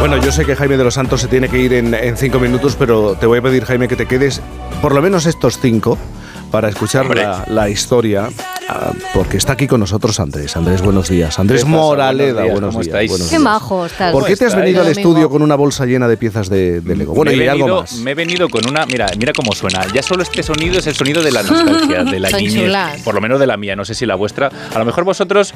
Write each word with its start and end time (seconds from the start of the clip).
Bueno, 0.00 0.16
yo 0.16 0.32
sé 0.32 0.46
que 0.46 0.56
Jaime 0.56 0.76
de 0.78 0.84
los 0.84 0.94
Santos 0.94 1.20
se 1.20 1.28
tiene 1.28 1.48
que 1.48 1.58
ir 1.58 1.74
en, 1.74 1.92
en 1.94 2.16
cinco 2.16 2.40
minutos, 2.40 2.74
pero 2.78 3.16
te 3.20 3.26
voy 3.26 3.38
a 3.38 3.42
pedir, 3.42 3.64
Jaime, 3.66 3.86
que 3.86 3.96
te 3.96 4.06
quedes 4.06 4.40
por 4.80 4.94
lo 4.94 5.02
menos 5.02 5.26
estos 5.26 5.58
cinco 5.58 5.98
para 6.50 6.68
escuchar 6.70 7.14
la, 7.14 7.44
la 7.46 7.68
historia, 7.68 8.28
ah, 8.68 8.92
porque 9.14 9.36
está 9.36 9.52
aquí 9.52 9.68
con 9.68 9.78
nosotros 9.78 10.18
Andrés. 10.18 10.56
Andrés, 10.56 10.80
buenos 10.82 11.08
días. 11.10 11.38
Andrés. 11.38 11.64
Moraleda, 11.64 12.42
Buenos 12.44 12.44
días, 12.44 12.52
buenos 12.52 12.70
¿cómo 12.70 12.82
días. 12.82 12.86
estáis? 12.88 13.10
buenos 13.10 13.26
Qué 13.28 13.36
días. 13.36 13.42
majo 13.42 13.86
estás. 13.86 14.12
¿Por 14.12 14.24
qué 14.26 14.36
te 14.36 14.46
has 14.46 14.56
venido 14.56 14.80
al 14.82 14.88
estudio 14.88 15.28
con 15.30 15.42
una 15.42 15.54
bolsa 15.54 15.84
llena 15.86 16.08
de 16.08 16.16
piezas 16.16 16.48
de, 16.48 16.80
de 16.80 16.96
Lego? 16.96 17.14
Bueno, 17.14 17.30
me, 17.30 17.36
y 17.36 17.40
he 17.42 17.50
algo 17.50 17.66
venido, 17.66 17.80
más. 17.82 17.94
me 17.98 18.10
he 18.10 18.14
venido 18.14 18.48
con 18.48 18.66
una. 18.68 18.84
Mira, 18.86 19.06
mira 19.16 19.32
cómo 19.32 19.52
suena. 19.52 19.86
Ya 19.94 20.02
solo 20.02 20.22
este 20.24 20.42
sonido 20.42 20.78
es 20.78 20.86
el 20.88 20.94
sonido 20.96 21.22
de 21.22 21.30
la 21.30 21.42
nostalgia, 21.44 22.02
de 22.04 22.18
la 22.18 22.30
niñez. 22.36 22.72
Por 23.04 23.14
lo 23.14 23.20
menos 23.20 23.38
de 23.38 23.46
la 23.46 23.56
mía, 23.58 23.76
no 23.76 23.84
sé 23.84 23.94
si 23.94 24.04
la 24.06 24.14
vuestra. 24.16 24.50
A 24.74 24.78
lo 24.78 24.84
mejor 24.86 25.04
vosotros. 25.04 25.52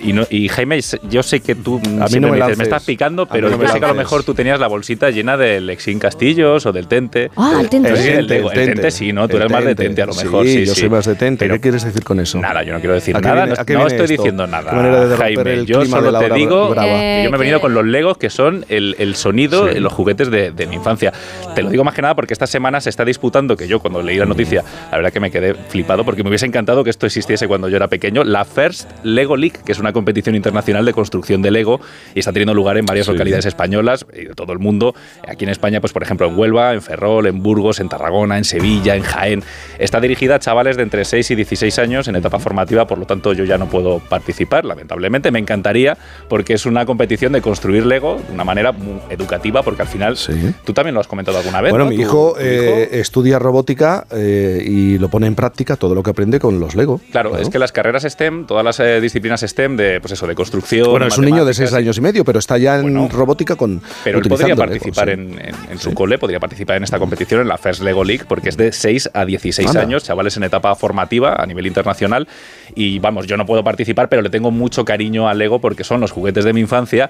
Y, 0.00 0.12
no- 0.12 0.26
y 0.30 0.48
Jaime, 0.48 0.80
yo 1.10 1.22
sé 1.22 1.40
que 1.40 1.54
tú 1.54 1.80
no 1.90 2.06
siempre 2.08 2.30
me 2.30 2.38
me, 2.38 2.44
dices, 2.44 2.58
me 2.58 2.64
estás 2.64 2.84
picando, 2.84 3.22
A 3.22 3.24
mí 3.26 3.30
pero 3.32 3.48
no 3.48 3.56
yo 3.56 3.62
me 3.62 3.68
sé 3.68 3.78
que 3.80 3.84
a 3.84 3.88
lo 3.88 3.94
mejor 3.94 4.22
tú 4.24 4.34
tenías 4.34 4.60
la 4.60 4.66
bolsita 4.68 5.10
llena 5.10 5.36
del 5.36 5.66
Lexin 5.66 5.98
Castillos 5.98 6.64
o 6.66 6.72
del 6.72 6.86
Tente. 6.86 7.30
Ah, 7.36 7.58
el 7.60 7.68
Tente. 7.68 7.90
No 7.90 7.96
El 7.96 8.26
Lego. 8.26 8.48
Tente, 8.50 8.62
El 8.62 8.74
Tente 8.74 8.90
sí, 8.90 9.12
¿no? 9.12 9.26
Tú 9.28 9.36
el 9.36 9.42
eres 9.42 9.52
más 9.52 9.64
de 9.64 9.74
Tente. 9.74 10.02
A 10.02 10.06
lo 10.06 10.12
Sí, 10.12 10.24
mejor. 10.24 10.46
Sí, 10.46 10.64
yo 10.66 10.74
sí. 10.74 10.80
soy 10.80 10.88
más 10.88 11.04
de 11.06 11.14
Tente. 11.14 11.44
Pero 11.44 11.54
¿Qué 11.54 11.60
quieres 11.60 11.84
decir 11.84 12.04
con 12.04 12.20
eso? 12.20 12.38
Nada, 12.38 12.62
yo 12.62 12.72
no 12.72 12.78
quiero 12.80 12.94
decir 12.94 13.16
¿A 13.16 13.20
nada. 13.20 13.34
viene- 13.46 13.54
no 13.56 13.78
a 13.78 13.82
no 13.82 13.86
estoy 13.88 14.04
esto? 14.04 14.22
diciendo 14.22 14.44
¿Qué 14.44 14.50
nada. 14.50 15.16
Jaime, 15.18 15.52
el 15.54 15.66
yo 15.66 15.84
solo 15.84 16.10
la 16.10 16.20
te 16.20 16.30
digo 16.34 16.74
que 16.74 17.22
yo 17.24 17.30
me 17.30 17.36
he 17.36 17.40
venido 17.40 17.60
con 17.60 17.74
los 17.74 17.84
Legos, 17.84 18.18
que 18.18 18.30
son 18.30 18.64
el, 18.68 18.94
el 18.98 19.14
sonido, 19.16 19.68
Sí. 19.72 19.80
los 19.80 19.92
juguetes 19.92 20.30
de, 20.30 20.52
de 20.52 20.66
mi 20.66 20.76
infancia. 20.76 21.12
Te 21.54 21.62
lo 21.62 21.70
digo 21.70 21.84
más 21.84 21.94
que 21.94 22.02
nada 22.02 22.14
porque 22.14 22.32
esta 22.32 22.46
semana 22.46 22.80
se 22.80 22.90
está 22.90 23.04
disputando, 23.04 23.56
que 23.56 23.66
yo 23.68 23.80
cuando 23.80 24.02
leí 24.02 24.16
la 24.16 24.26
noticia, 24.26 24.62
la 24.90 24.96
verdad 24.96 25.12
que 25.12 25.20
me 25.20 25.30
quedé 25.30 25.54
flipado 25.54 26.04
porque 26.04 26.22
me 26.22 26.28
hubiese 26.28 26.46
encantado 26.46 26.84
que 26.84 26.90
esto 26.90 27.06
existiese 27.06 27.48
cuando 27.48 27.68
yo 27.68 27.76
era 27.76 27.88
pequeño, 27.88 28.24
la 28.24 28.44
First 28.44 28.90
Lego 29.02 29.36
League, 29.36 29.58
que 29.64 29.72
es 29.72 29.78
una 29.78 29.87
competición 29.92 30.34
internacional 30.34 30.84
de 30.84 30.92
construcción 30.92 31.42
de 31.42 31.50
Lego 31.50 31.80
y 32.14 32.20
está 32.20 32.32
teniendo 32.32 32.54
lugar 32.54 32.76
en 32.78 32.86
varias 32.86 33.06
Sí. 33.06 33.12
localidades 33.12 33.46
españolas 33.46 34.06
y 34.14 34.24
de 34.26 34.34
todo 34.34 34.52
el 34.52 34.58
mundo. 34.58 34.94
Aquí 35.26 35.44
en 35.44 35.50
España, 35.50 35.80
pues 35.80 35.92
por 35.92 36.02
ejemplo 36.02 36.26
en 36.26 36.38
Huelva, 36.38 36.74
en 36.74 36.82
Ferrol, 36.82 37.26
en 37.26 37.42
Burgos, 37.42 37.80
en 37.80 37.88
Tarragona, 37.88 38.38
en 38.38 38.44
Sevilla, 38.44 38.96
en 38.96 39.02
Jaén. 39.02 39.42
Está 39.78 40.00
dirigida 40.00 40.36
a 40.36 40.38
chavales 40.38 40.76
de 40.76 40.82
entre 40.82 41.04
6 41.04 41.30
y 41.30 41.34
16 41.34 41.78
años 41.78 42.08
en 42.08 42.16
etapa 42.16 42.38
formativa, 42.38 42.86
por 42.86 42.98
lo 42.98 43.06
tanto 43.06 43.32
yo 43.32 43.44
ya 43.44 43.58
no 43.58 43.66
puedo 43.68 43.98
participar, 44.00 44.64
lamentablemente. 44.64 45.30
Me 45.30 45.38
encantaría 45.38 45.96
porque 46.28 46.54
es 46.54 46.66
una 46.66 46.84
competición 46.86 47.32
de 47.32 47.40
construir 47.40 47.86
Lego 47.86 48.20
de 48.28 48.34
una 48.34 48.44
manera 48.44 48.72
muy 48.72 49.00
educativa, 49.10 49.62
porque 49.62 49.82
al 49.82 49.88
final 49.88 50.16
Sí. 50.16 50.32
tú 50.64 50.72
también 50.72 50.94
lo 50.94 51.00
has 51.00 51.06
comentado 51.08 51.38
alguna 51.38 51.60
vez. 51.60 51.70
Bueno, 51.70 51.84
¿no? 51.86 51.90
mi 51.90 51.96
hijo, 51.96 52.34
tu 52.36 52.40
eh, 52.40 52.88
estudia 53.00 53.38
robótica 53.38 54.06
eh, 54.10 54.62
y 54.64 54.98
lo 54.98 55.08
pone 55.08 55.26
en 55.26 55.34
práctica 55.34 55.76
todo 55.76 55.94
lo 55.94 56.02
que 56.02 56.10
aprende 56.10 56.38
con 56.40 56.60
los 56.60 56.74
Lego. 56.74 57.00
Claro, 57.10 57.36
es 57.38 57.48
que 57.48 57.58
las 57.58 57.72
carreras 57.72 58.02
STEM, 58.04 58.46
todas 58.46 58.64
las 58.64 58.78
eh, 58.80 59.00
disciplinas 59.00 59.40
STEM 59.40 59.76
de, 59.78 59.98
pues 60.02 60.12
eso, 60.12 60.26
de 60.26 60.34
construcción. 60.34 60.90
Bueno, 60.90 61.06
es 61.06 61.16
un 61.16 61.24
niño 61.24 61.46
de 61.46 61.54
6 61.54 61.72
años 61.72 61.96
y 61.96 62.02
medio, 62.02 62.22
pero 62.26 62.38
está 62.38 62.58
ya 62.58 62.76
en 62.76 62.82
Bueno, 62.82 63.08
robótica 63.10 63.56
con 63.56 63.80
Pero 64.04 64.18
él 64.18 64.28
podría 64.28 64.48
Lego, 64.48 64.58
participar 64.58 65.06
sí. 65.06 65.12
en, 65.12 65.20
en- 65.40 65.54
en 65.70 65.78
su 65.78 65.88
Sí. 65.88 65.94
cole, 65.94 66.18
podría 66.18 66.38
participar 66.40 66.76
en 66.76 66.84
esta 66.84 66.98
competición, 66.98 67.40
en 67.40 67.48
la 67.48 67.56
First 67.56 67.80
Lego 67.82 68.04
League, 68.04 68.24
porque 68.28 68.50
es 68.50 68.58
de 68.58 68.72
6 68.72 69.08
a 69.14 69.24
16 69.24 69.68
Anda. 69.68 69.80
años, 69.80 70.04
chavales 70.04 70.36
en 70.36 70.42
etapa 70.42 70.74
formativa 70.74 71.34
a 71.40 71.46
nivel 71.46 71.66
internacional. 71.66 72.28
Y 72.74 72.98
vamos, 72.98 73.26
yo 73.26 73.38
no 73.38 73.46
puedo 73.46 73.64
participar, 73.64 74.10
pero 74.10 74.20
le 74.20 74.28
tengo 74.28 74.50
mucho 74.50 74.84
cariño 74.84 75.28
al 75.28 75.38
Lego 75.38 75.60
porque 75.60 75.84
son 75.84 76.00
los 76.02 76.10
juguetes 76.10 76.44
de 76.44 76.52
mi 76.52 76.60
infancia. 76.60 77.08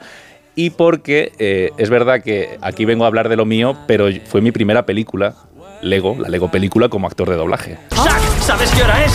Y 0.54 0.70
porque 0.70 1.32
eh, 1.38 1.70
es 1.78 1.88
verdad 1.88 2.22
que 2.22 2.58
aquí 2.60 2.84
vengo 2.84 3.04
a 3.04 3.06
hablar 3.06 3.28
de 3.28 3.36
lo 3.36 3.44
mío, 3.44 3.76
pero 3.86 4.06
fue 4.26 4.40
mi 4.40 4.50
primera 4.52 4.84
película, 4.86 5.34
Lego, 5.82 6.16
la 6.18 6.28
Lego 6.28 6.50
película, 6.50 6.88
como 6.88 7.06
actor 7.06 7.30
de 7.30 7.36
doblaje. 7.36 7.78
Jack, 8.04 8.20
¿sabes 8.40 8.70
qué 8.72 8.82
hora 8.82 9.04
es? 9.04 9.12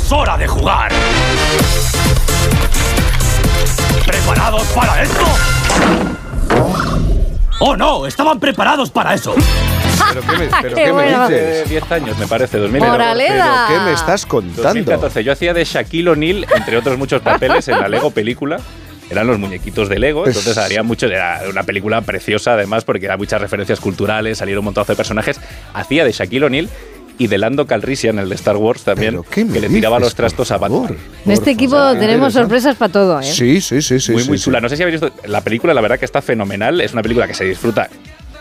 ¡Es 0.00 0.12
hora 0.12 0.36
de 0.38 0.46
jugar! 0.46 0.92
¿Preparados 4.72 4.72
para 4.74 5.02
esto? 5.02 5.24
¡Oh 7.60 7.76
no! 7.76 8.06
¡Estaban 8.06 8.40
preparados 8.40 8.90
para 8.90 9.14
eso! 9.14 9.34
¿Pero 10.08 10.20
qué 10.22 10.38
me, 10.38 10.46
pero 10.62 10.74
Qué 10.76 10.82
qué 10.82 10.86
me 10.86 10.92
bueno. 10.92 11.28
dices? 11.28 11.60
Hace 11.62 11.68
10 11.70 11.92
años, 11.92 12.18
me 12.18 12.26
parece, 12.26 12.58
2000. 12.58 12.80
Moraleda. 12.82 13.66
¿Pero 13.68 13.78
qué 13.80 13.84
me 13.86 13.92
estás 13.92 14.26
contando? 14.26 14.62
2014. 14.62 15.24
Yo 15.24 15.32
hacía 15.32 15.54
de 15.54 15.64
Shaquille 15.64 16.08
O'Neal, 16.10 16.46
entre 16.56 16.76
otros 16.76 16.98
muchos 16.98 17.22
papeles, 17.22 17.68
en 17.68 17.78
la 17.80 17.88
Lego 17.88 18.10
película. 18.10 18.58
Eran 19.10 19.26
los 19.26 19.38
muñequitos 19.38 19.88
de 19.88 19.98
Lego, 19.98 20.24
Pues- 20.24 20.36
entonces 20.36 20.62
haría 20.62 20.82
mucho. 20.82 21.06
Era 21.06 21.42
una 21.48 21.62
película 21.62 22.00
preciosa, 22.00 22.54
además, 22.54 22.84
porque 22.84 23.04
era 23.06 23.16
muchas 23.16 23.40
referencias 23.40 23.78
culturales, 23.80 24.38
salieron 24.38 24.60
un 24.60 24.66
montón 24.66 24.84
de 24.86 24.96
personajes. 24.96 25.40
Hacía 25.74 26.04
de 26.04 26.12
Shaquille 26.12 26.44
O'Neal 26.46 26.68
y 27.18 27.26
de 27.28 27.38
Lando 27.38 27.66
Calrissian, 27.66 28.18
el 28.18 28.28
de 28.28 28.34
Star 28.34 28.56
Wars 28.56 28.82
también, 28.82 29.12
¿Pero 29.12 29.24
qué 29.30 29.44
me 29.44 29.52
que 29.54 29.60
le 29.60 29.68
tiraba 29.68 29.98
los 29.98 30.14
trastos 30.14 30.50
a 30.50 30.58
Batman. 30.58 30.84
favor? 30.84 30.96
En 31.24 31.32
este 31.32 31.50
equipo 31.52 31.72
favor, 31.76 31.98
tenemos 31.98 32.32
sorpresas 32.32 32.76
para 32.76 32.92
todo, 32.92 33.20
¿eh? 33.20 33.24
Sí, 33.24 33.60
sí, 33.60 33.80
sí, 33.82 34.00
sí. 34.00 34.12
muy, 34.12 34.22
sí, 34.22 34.28
muy 34.28 34.38
sí. 34.38 34.44
chula. 34.44 34.60
No 34.60 34.68
sé 34.68 34.76
si 34.76 34.82
habéis 34.82 35.00
visto 35.00 35.16
la 35.26 35.40
película, 35.42 35.74
la 35.74 35.80
verdad 35.80 35.98
que 35.98 36.04
está 36.04 36.22
fenomenal. 36.22 36.80
Es 36.80 36.92
una 36.92 37.02
película 37.02 37.26
que 37.26 37.34
se 37.34 37.44
disfruta. 37.44 37.88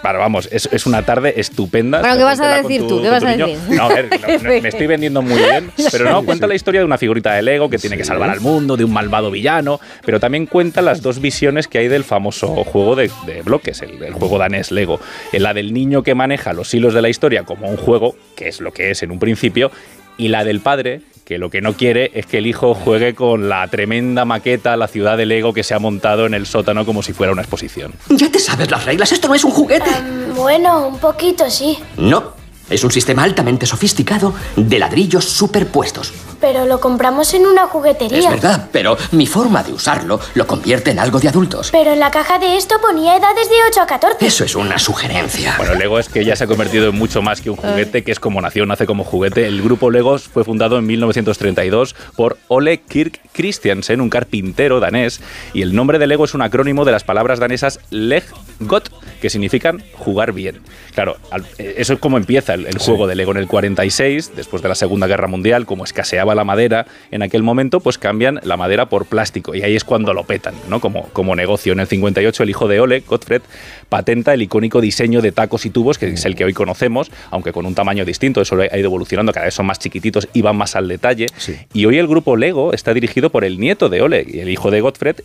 Claro, 0.04 0.20
vamos, 0.20 0.48
es, 0.52 0.70
es 0.72 0.86
una 0.86 1.02
tarde 1.04 1.34
estupenda. 1.38 2.02
Bueno, 2.02 2.18
¿qué 2.18 2.24
vas 2.24 2.40
a 2.40 2.62
decir 2.62 2.82
tu- 2.82 2.88
tú? 2.90 3.02
¿Qué 3.02 3.10
vas 3.10 3.24
a 3.24 3.36
decir? 3.36 3.58
No, 3.70 3.84
a 3.84 3.88
ver, 3.88 4.10
no, 4.22 4.28
no, 4.38 4.62
me 4.62 4.68
estoy 4.70 4.86
vendiendo 4.86 5.22
muy 5.22 5.38
bien, 5.38 5.72
pero 5.92 6.10
no, 6.12 6.24
cuenta 6.24 6.46
la 6.46 6.54
historia 6.56 6.82
de 6.82 6.86
una 6.86 6.98
figurita 6.98 7.34
de 7.34 7.42
Lego 7.42 7.70
que 7.70 7.78
tiene 7.78 7.98
que 7.98 8.04
salvar 8.04 8.30
al 8.30 8.42
mundo, 8.42 8.78
de 8.78 8.84
un 8.84 8.92
malvado 8.94 9.32
villano, 9.32 9.80
pero 10.06 10.20
también 10.20 10.46
cuenta 10.46 10.82
las 10.82 11.02
dos 11.02 11.20
visiones 11.22 11.68
que 11.70 11.78
hay 11.80 11.88
del 11.88 12.04
famoso 12.04 12.48
juego 12.66 12.96
de, 12.98 13.10
de 13.26 13.42
bloques, 13.44 13.82
el, 13.82 14.04
el 14.04 14.14
juego 14.14 14.38
danés 14.38 14.72
Lego. 14.72 15.00
La 15.32 15.54
del 15.54 15.74
niño 15.74 16.04
que 16.04 16.14
maneja 16.16 16.54
los 16.54 16.74
hilos 16.74 16.94
de 16.94 17.02
la 17.02 17.10
historia 17.10 17.44
como 17.44 17.70
un 17.70 17.78
juego, 17.78 18.16
que 18.36 18.50
es 18.50 18.60
lo 18.62 18.74
que 18.74 18.92
es 18.92 19.02
en 19.04 19.12
un 19.12 19.20
principio, 19.20 19.72
y 20.18 20.28
la 20.28 20.44
del 20.44 20.60
padre, 20.60 21.02
que 21.26 21.38
lo 21.38 21.50
que 21.50 21.62
no 21.62 21.74
quiere 21.74 22.12
es 22.14 22.26
que 22.26 22.40
el 22.40 22.48
hijo 22.48 22.74
juegue 22.74 23.16
con 23.16 23.48
la 23.50 23.68
tremenda 23.68 24.26
maqueta, 24.26 24.76
la 24.76 24.88
ciudad 24.88 25.18
de 25.18 25.26
Lego 25.26 25.54
que 25.54 25.64
se 25.64 25.74
ha 25.74 25.80
montado 25.80 26.26
en 26.26 26.34
el 26.34 26.46
sótano 26.46 26.86
como 26.86 27.02
si 27.02 27.14
fuera 27.14 27.32
una 27.32 27.42
exposición. 27.42 27.94
Ya 28.10 28.30
te 28.30 28.40
sabes 28.40 28.70
las 28.70 28.86
reglas, 28.86 29.12
esto 29.12 29.28
no 29.28 29.36
es 29.36 29.44
un 29.44 29.52
juguete. 29.52 29.90
Mm, 29.90 30.36
Bueno, 30.36 30.88
un 30.88 31.00
poquito 31.00 31.50
sí, 31.50 31.78
No, 31.98 32.34
es 32.70 32.84
un 32.84 32.92
sistema 32.92 33.24
altamente 33.24 33.66
sofisticado 33.66 34.34
de 34.56 34.80
ladrillos 34.80 35.26
superpuestos. 35.26 36.14
Pero 36.44 36.66
lo 36.66 36.82
compramos 36.82 37.34
en 37.36 37.46
una 37.46 37.68
juguetería. 37.68 38.20
Es 38.20 38.30
verdad, 38.30 38.68
pero 38.70 38.98
mi 39.14 39.26
forma 39.26 39.64
de 39.64 39.72
usarlo 39.72 40.20
lo 40.34 40.46
convierte 40.46 40.92
en 40.92 41.00
algo 41.00 41.18
de 41.18 41.30
adultos. 41.30 41.70
Pero 41.72 41.94
en 41.94 42.02
la 42.02 42.12
caja 42.12 42.38
de 42.38 42.58
esto 42.58 42.76
ponía 42.82 43.16
edades 43.16 43.48
de 43.48 43.56
8 43.70 43.82
a 43.82 43.88
14. 43.88 44.28
Eso 44.28 44.44
es 44.44 44.54
una 44.54 44.78
sugerencia. 44.78 45.54
Bueno, 45.56 45.76
Lego 45.76 46.00
es 46.00 46.10
que 46.10 46.26
ya 46.26 46.36
se 46.36 46.44
ha 46.44 46.48
convertido 46.48 46.90
en 46.90 46.96
mucho 47.00 47.22
más 47.22 47.40
que 47.40 47.50
un 47.50 47.56
juguete, 47.56 48.04
que 48.04 48.12
es 48.12 48.20
como 48.20 48.42
nació, 48.42 48.66
nace 48.66 48.86
como 48.86 49.06
juguete. 49.06 49.48
El 49.48 49.62
grupo 49.62 49.90
Lego 49.90 50.20
fue 50.20 50.44
fundado 50.44 50.78
en 50.78 50.86
1932 50.86 51.96
por 52.18 52.38
Ole 52.50 52.82
Kirk 52.82 53.22
Christiansen, 53.32 54.02
un 54.02 54.10
carpintero 54.10 54.82
danés, 54.82 55.22
y 55.54 55.62
el 55.62 55.74
nombre 55.74 55.98
de 55.98 56.08
Lego 56.08 56.26
es 56.26 56.34
un 56.34 56.42
acrónimo 56.42 56.84
de 56.84 56.92
las 56.92 57.06
palabras 57.06 57.40
danesas 57.40 57.80
Leg 57.90 58.26
Got, 58.60 58.90
que 59.22 59.30
significan 59.30 59.82
jugar 59.94 60.34
bien. 60.34 60.60
Claro, 60.94 61.16
eh, 61.58 61.76
eso 61.78 61.94
es 61.94 62.00
como 62.00 62.18
empieza 62.18 62.54
el, 62.54 62.68
el 62.68 62.80
juego 62.80 63.08
de 63.08 63.16
Lego 63.16 63.32
en 63.32 63.38
el 63.38 63.48
46, 63.48 64.34
después 64.36 64.62
de 64.62 64.68
la 64.68 64.76
Segunda 64.76 65.08
Guerra 65.08 65.28
Mundial, 65.28 65.66
como 65.66 65.86
escaseaba 65.86 66.33
la 66.36 66.44
madera 66.44 66.86
en 67.12 67.22
aquel 67.22 67.44
momento, 67.44 67.80
pues 67.80 67.98
cambian 67.98 68.40
la 68.44 68.58
madera 68.58 68.88
por 68.90 69.06
plástico, 69.06 69.56
y 69.56 69.62
ahí 69.62 69.76
es 69.76 69.84
cuando 69.84 70.14
lo 70.14 70.24
petan, 70.24 70.54
¿no? 70.70 70.80
Como, 70.80 71.10
como 71.10 71.36
negocio. 71.36 71.74
En 71.74 71.80
el 71.80 71.88
58 71.88 72.44
el 72.44 72.50
hijo 72.50 72.68
de 72.68 72.80
Ole, 72.80 73.02
Gottfried, 73.08 73.42
patenta 73.90 74.34
el 74.34 74.42
icónico 74.42 74.82
diseño 74.82 75.22
de 75.22 75.32
tacos 75.32 75.66
y 75.66 75.70
tubos, 75.70 75.98
que 75.98 76.08
es 76.10 76.26
el 76.26 76.36
que 76.36 76.46
hoy 76.46 76.54
conocemos, 76.54 77.12
aunque 77.32 77.52
con 77.52 77.66
un 77.66 77.76
tamaño 77.76 78.06
distinto, 78.06 78.42
eso 78.42 78.58
ha 78.60 78.78
ido 78.78 78.88
evolucionando, 78.88 79.32
cada 79.34 79.46
vez 79.46 79.54
son 79.54 79.66
más 79.66 79.80
chiquititos 79.80 80.28
y 80.34 80.42
van 80.42 80.56
más 80.58 80.76
al 80.76 80.88
detalle. 80.88 81.28
Sí. 81.38 81.56
Y 81.74 81.86
hoy 81.86 81.98
el 81.98 82.08
grupo 82.08 82.36
Lego 82.36 82.74
está 82.74 82.94
dirigido 82.94 83.30
por 83.30 83.44
el 83.46 83.60
nieto 83.60 83.90
de 83.90 84.02
Ole, 84.02 84.22
el 84.42 84.50
hijo 84.50 84.72
de 84.72 84.82
Gottfried, 84.82 85.16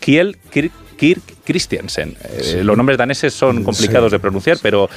Kiel 0.00 0.36
Kirk, 0.52 0.72
Kirk 0.96 1.22
Christiansen. 1.44 2.16
Eh, 2.24 2.60
los 2.62 2.76
nombres 2.76 2.98
daneses 2.98 3.32
son 3.34 3.64
complicados 3.64 4.10
Sí. 4.10 4.16
de 4.16 4.20
pronunciar, 4.20 4.58
pero 4.62 4.88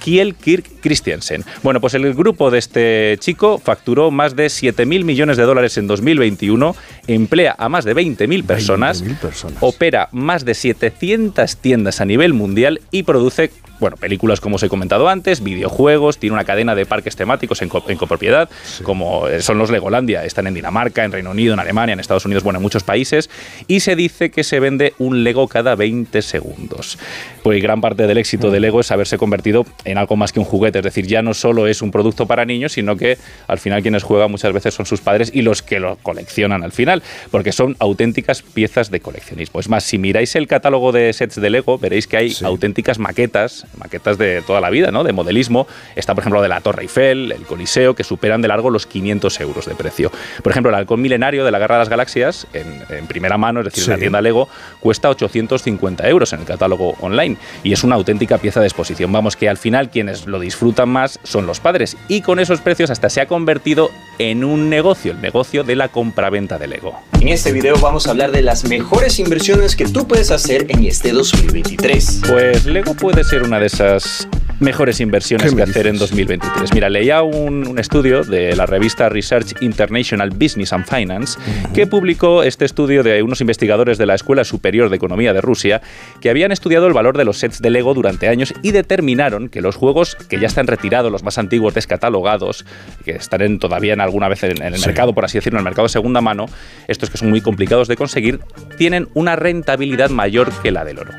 Kiel 0.00 0.34
Kirk 0.34 0.80
Christiansen. 0.80 1.44
Bueno, 1.62 1.80
pues 1.80 1.94
el 1.94 2.12
grupo 2.14 2.50
de 2.50 2.58
este 2.58 3.16
chico 3.20 3.58
facturó 3.58 4.10
más 4.10 4.34
de 4.34 4.46
7.000 4.46 5.04
millones 5.04 5.36
de 5.36 5.44
dólares 5.44 5.78
en 5.78 5.86
2021, 5.86 6.74
emplea 7.06 7.54
a 7.58 7.68
más 7.68 7.84
de 7.84 7.94
20.000 7.94 8.44
personas, 8.44 9.04
20.000 9.04 9.18
personas. 9.18 9.58
opera 9.60 10.08
más 10.12 10.44
de 10.44 10.54
700 10.54 11.56
tiendas 11.58 12.00
a 12.00 12.04
nivel 12.04 12.32
mundial 12.32 12.80
y 12.90 13.04
produce 13.04 13.50
bueno, 13.80 13.96
películas 13.96 14.40
como 14.40 14.56
os 14.56 14.62
he 14.62 14.68
comentado 14.68 15.08
antes, 15.08 15.42
videojuegos, 15.42 16.18
tiene 16.18 16.34
una 16.34 16.44
cadena 16.44 16.74
de 16.74 16.86
parques 16.86 17.16
temáticos 17.16 17.62
en, 17.62 17.68
co- 17.68 17.84
en 17.88 17.96
copropiedad, 17.96 18.48
como 18.82 19.26
eh, 19.28 19.40
son 19.42 19.58
los 19.58 19.70
Legolandia, 19.70 20.24
están 20.24 20.46
en 20.46 20.54
Dinamarca, 20.54 21.04
en 21.04 21.12
Reino 21.12 21.30
Unido, 21.30 21.54
en 21.54 21.60
Alemania, 21.60 21.92
en 21.94 22.00
Estados 22.00 22.24
Unidos, 22.24 22.42
bueno, 22.44 22.58
en 22.58 22.62
muchos 22.62 22.82
países, 22.84 23.30
y 23.66 23.80
se 23.80 23.96
dice 23.96 24.30
que 24.30 24.44
se 24.44 24.60
vende 24.60 24.94
un 24.98 25.24
Lego 25.24 25.48
cada 25.48 25.74
20 25.74 26.22
segundos. 26.22 26.98
Pues 27.42 27.62
gran 27.62 27.80
parte 27.80 28.06
del 28.06 28.18
éxito 28.18 28.50
de 28.50 28.60
Lego 28.60 28.80
es 28.80 28.90
haberse 28.90 29.16
convertido 29.18 29.64
en 29.84 29.98
algo 29.98 30.16
más 30.16 30.32
que 30.32 30.38
un 30.40 30.44
juguete, 30.44 30.78
es 30.80 30.84
decir, 30.84 31.06
ya 31.06 31.22
no 31.22 31.34
solo 31.34 31.66
es 31.66 31.82
un 31.82 31.90
producto 31.90 32.26
para 32.26 32.44
niños, 32.44 32.72
sino 32.72 32.96
que 32.96 33.16
al 33.48 33.58
final 33.58 33.82
quienes 33.82 34.02
juegan 34.02 34.30
muchas 34.30 34.52
veces 34.52 34.74
son 34.74 34.86
sus 34.86 35.00
padres 35.00 35.30
y 35.34 35.42
los 35.42 35.62
que 35.62 35.80
lo 35.80 35.96
coleccionan 35.96 36.62
al 36.62 36.72
final. 36.72 37.02
porque 37.30 37.52
son 37.52 37.76
auténticas 37.78 38.42
piezas 38.42 38.90
de 38.90 39.00
coleccionismo. 39.00 39.60
Es 39.60 39.68
más, 39.68 39.84
si 39.84 39.98
miráis 39.98 40.34
el 40.36 40.46
catálogo 40.46 40.92
de 40.92 41.12
sets 41.12 41.40
de 41.40 41.48
Lego, 41.50 41.78
veréis 41.78 42.06
que 42.06 42.16
hay 42.16 42.36
auténticas 42.44 42.98
maquetas, 42.98 43.66
maquetas 43.76 44.18
de 44.18 44.42
toda 44.42 44.60
la 44.60 44.70
vida, 44.70 44.90
¿no? 44.90 45.04
De 45.04 45.12
modelismo. 45.12 45.66
Está, 45.96 46.14
por 46.14 46.22
ejemplo, 46.22 46.42
de 46.42 46.48
la 46.48 46.60
Torre 46.60 46.82
Eiffel, 46.82 47.32
el 47.32 47.42
Coliseo, 47.42 47.94
que 47.94 48.04
superan 48.04 48.42
de 48.42 48.48
largo 48.48 48.70
los 48.70 48.86
500 48.86 49.40
euros 49.40 49.66
de 49.66 49.74
precio. 49.74 50.10
Por 50.42 50.52
ejemplo, 50.52 50.70
el 50.70 50.76
halcón 50.76 51.00
milenario 51.00 51.44
de 51.44 51.50
la 51.50 51.58
Guerra 51.58 51.76
de 51.76 51.80
las 51.80 51.88
Galaxias, 51.88 52.46
en, 52.52 53.06
primera 53.06 53.38
mano, 53.38 53.60
es 53.60 53.66
decir, 53.66 53.84
en 53.84 53.90
la 53.90 53.98
tienda 53.98 54.20
Lego, 54.20 54.48
cuesta 54.80 55.10
850 55.10 56.08
euros 56.08 56.32
en 56.32 56.40
el 56.40 56.46
catálogo 56.46 56.96
online 57.00 57.36
y 57.62 57.72
es 57.72 57.84
una 57.84 57.96
auténtica 57.96 58.38
pieza 58.38 58.60
de 58.60 58.66
exposición. 58.66 59.12
Vamos, 59.12 59.36
que 59.36 59.48
al 59.48 59.56
final 59.56 59.90
quienes 59.90 60.26
lo 60.26 60.38
disfrutan 60.38 60.88
más 60.88 61.18
son 61.22 61.46
los 61.46 61.60
padres 61.60 61.96
y 62.08 62.22
con 62.22 62.38
esos 62.38 62.60
precios 62.60 62.90
hasta 62.90 63.08
se 63.08 63.20
ha 63.20 63.26
convertido 63.26 63.90
en 64.18 64.44
un 64.44 64.68
negocio, 64.68 65.12
el 65.12 65.20
negocio 65.20 65.64
de 65.64 65.76
la 65.76 65.88
compraventa 65.88 66.58
de 66.58 66.68
Lego. 66.68 67.00
En 67.20 67.28
este 67.28 67.52
video 67.52 67.76
vamos 67.78 68.06
a 68.06 68.10
hablar 68.10 68.32
de 68.32 68.42
las 68.42 68.64
mejores 68.64 69.18
inversiones 69.18 69.76
que 69.76 69.86
tú 69.86 70.06
puedes 70.06 70.30
hacer 70.30 70.66
en 70.68 70.84
este 70.84 71.12
2023. 71.12 72.22
Pues 72.28 72.64
Lego 72.66 72.94
puede 72.94 73.24
ser 73.24 73.42
una 73.42 73.58
de 73.60 73.66
esas 73.66 74.28
mejores 74.60 75.00
inversiones 75.00 75.54
que 75.54 75.62
hacer 75.62 75.86
en 75.86 75.98
2023. 75.98 76.74
Mira, 76.74 76.90
leía 76.90 77.22
un, 77.22 77.66
un, 77.66 77.78
estudio 77.78 78.24
de 78.24 78.54
la 78.54 78.66
revista 78.66 79.08
Research 79.08 79.54
International 79.62 80.30
Business 80.30 80.72
and 80.72 80.84
Finance 80.84 81.38
que 81.74 81.86
publicó 81.86 82.42
este 82.42 82.66
estudio 82.66 83.02
de 83.02 83.22
unos 83.22 83.40
investigadores 83.40 83.96
de 83.96 84.04
la 84.04 84.14
Escuela 84.14 84.44
Superior 84.44 84.90
de 84.90 84.96
Economía 84.96 85.32
de 85.32 85.40
Rusia 85.40 85.80
que 86.20 86.28
habían 86.28 86.52
estudiado 86.52 86.86
el 86.86 86.92
valor 86.92 87.16
de 87.16 87.24
los 87.24 87.38
sets 87.38 87.62
de 87.62 87.70
Lego 87.70 87.94
durante 87.94 88.28
años 88.28 88.52
y 88.62 88.72
determinaron 88.72 89.48
que 89.48 89.62
los 89.62 89.76
juegos 89.76 90.14
que 90.14 90.38
ya 90.38 90.46
están 90.46 90.66
retirados, 90.66 91.10
los 91.10 91.22
más 91.22 91.38
antiguos 91.38 91.72
descatalogados, 91.74 92.66
que 93.04 93.12
están 93.12 93.58
todavía 93.58 93.94
en 93.94 94.00
alguna 94.00 94.28
vez 94.28 94.42
en, 94.42 94.62
el 94.62 94.78
mercado, 94.80 95.14
por 95.14 95.24
así 95.24 95.38
decirlo, 95.38 95.58
en 95.58 95.60
el 95.60 95.64
mercado 95.64 95.86
de 95.86 95.92
segunda 95.92 96.20
mano, 96.20 96.46
estos 96.88 97.08
que 97.08 97.16
son 97.16 97.30
muy 97.30 97.40
complicados 97.40 97.88
de 97.88 97.96
conseguir, 97.96 98.40
tienen 98.76 99.08
una 99.14 99.36
rentabilidad 99.36 100.10
mayor 100.10 100.52
que 100.62 100.70
la 100.70 100.84
del 100.84 100.98
oro 100.98 101.12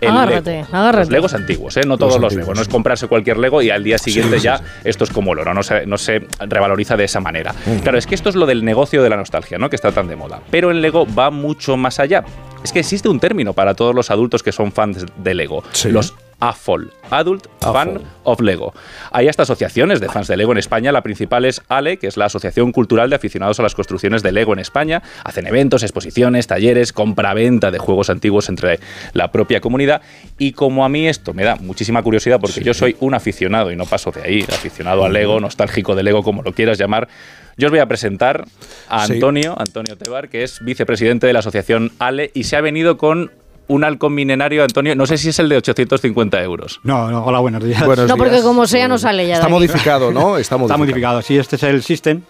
agárrate, 0.00 0.64
agárrate. 0.70 1.06
Los 1.06 1.10
Legos 1.10 1.34
antiguos, 1.34 1.76
¿eh? 1.76 1.82
no 1.86 1.98
todos 1.98 2.20
los, 2.20 2.34
Legos. 2.34 2.54
No 2.54 2.62
es 2.62 2.68
comprarse 2.68 3.06
cualquier 3.06 3.38
Lego 3.38 3.62
y 3.62 3.70
al 3.70 3.84
día 3.84 3.98
siguiente 3.98 4.38
ya 4.38 4.60
esto 4.84 5.04
es 5.04 5.10
como 5.10 5.32
el 5.32 5.40
oro, 5.40 5.54
no 5.54 5.62
se, 5.62 5.86
no 5.86 5.98
se 5.98 6.26
revaloriza 6.40 6.96
de 6.96 7.04
esa 7.04 7.20
manera. 7.20 7.54
Claro, 7.82 7.98
es 7.98 8.06
que 8.06 8.14
esto 8.14 8.28
es 8.28 8.34
lo 8.34 8.46
del 8.46 8.64
negocio 8.64 9.02
de 9.02 9.10
la 9.10 9.16
nostalgia, 9.16 9.58
¿no? 9.58 9.70
Que 9.70 9.76
está 9.76 9.92
tan 9.92 10.08
de 10.08 10.16
moda. 10.16 10.40
Pero 10.50 10.70
en 10.70 10.80
Lego 10.80 11.06
va 11.06 11.30
mucho 11.30 11.76
más 11.76 12.00
allá. 12.00 12.24
Es 12.62 12.72
que 12.72 12.80
existe 12.80 13.08
un 13.08 13.20
término 13.20 13.52
para 13.52 13.74
todos 13.74 13.94
los 13.94 14.10
adultos 14.10 14.42
que 14.42 14.52
son 14.52 14.72
fans 14.72 15.06
de 15.16 15.34
Lego. 15.34 15.62
Los 15.84 16.14
AFOL, 16.40 16.92
Adult 17.10 17.46
Fan 17.60 18.00
of 18.24 18.40
Lego. 18.40 18.74
Hay 19.10 19.28
hasta 19.28 19.44
asociaciones 19.44 20.00
de 20.00 20.08
fans 20.08 20.28
de 20.28 20.36
Lego 20.36 20.52
en 20.52 20.58
España. 20.58 20.92
La 20.92 21.02
principal 21.02 21.44
es 21.44 21.62
ALE, 21.68 21.96
que 21.96 22.06
es 22.06 22.16
la 22.16 22.26
Asociación 22.26 22.72
Cultural 22.72 23.08
de 23.10 23.16
Aficionados 23.16 23.58
a 23.60 23.62
las 23.62 23.74
Construcciones 23.74 24.22
de 24.22 24.32
Lego 24.32 24.52
en 24.52 24.58
España. 24.58 25.02
Hacen 25.24 25.46
eventos, 25.46 25.82
exposiciones, 25.82 26.46
talleres, 26.46 26.92
compra-venta 26.92 27.70
de 27.70 27.78
juegos 27.78 28.10
antiguos 28.10 28.48
entre 28.48 28.80
la 29.12 29.32
propia 29.32 29.60
comunidad. 29.60 30.02
Y 30.38 30.52
como 30.52 30.84
a 30.84 30.88
mí 30.88 31.08
esto 31.08 31.32
me 31.32 31.44
da 31.44 31.56
muchísima 31.56 32.02
curiosidad, 32.02 32.40
porque 32.40 32.62
yo 32.62 32.74
soy 32.74 32.96
un 33.00 33.14
aficionado 33.14 33.70
y 33.70 33.76
no 33.76 33.86
paso 33.86 34.10
de 34.10 34.22
ahí, 34.22 34.42
aficionado 34.42 35.04
a 35.04 35.08
Lego, 35.08 35.40
nostálgico 35.40 35.94
de 35.94 36.02
Lego, 36.02 36.22
como 36.22 36.42
lo 36.42 36.52
quieras 36.52 36.78
llamar, 36.78 37.08
yo 37.56 37.68
os 37.68 37.70
voy 37.70 37.80
a 37.80 37.86
presentar 37.86 38.44
a 38.88 39.04
Antonio, 39.04 39.54
Antonio 39.58 39.96
Tebar, 39.96 40.28
que 40.28 40.42
es 40.42 40.62
vicepresidente 40.62 41.26
de 41.26 41.32
la 41.32 41.38
asociación 41.38 41.92
ALE 41.98 42.30
y 42.34 42.44
se 42.44 42.56
ha 42.56 42.60
venido 42.60 42.98
con 42.98 43.30
un 43.68 43.84
halcón 43.84 44.14
milenario, 44.14 44.62
Antonio, 44.62 44.94
no 44.94 45.06
sé 45.06 45.18
si 45.18 45.30
es 45.30 45.38
el 45.38 45.48
de 45.48 45.56
850 45.56 46.42
euros. 46.42 46.80
No, 46.82 47.10
no, 47.10 47.24
hola, 47.24 47.40
buenos 47.40 47.64
días. 47.64 47.80
no, 47.80 48.16
porque 48.16 48.40
como 48.42 48.66
sea 48.66 48.88
no 48.88 48.98
sale 48.98 49.26
ya. 49.26 49.34
Está 49.34 49.48
modificado, 49.48 50.12
¿no? 50.12 50.38
Está 50.38 50.56
modificado. 50.56 50.64
Está 50.66 50.76
modificado, 50.76 51.22
sí, 51.22 51.36
este 51.36 51.56
es 51.56 51.62
el 51.62 51.82
System, 51.82 52.22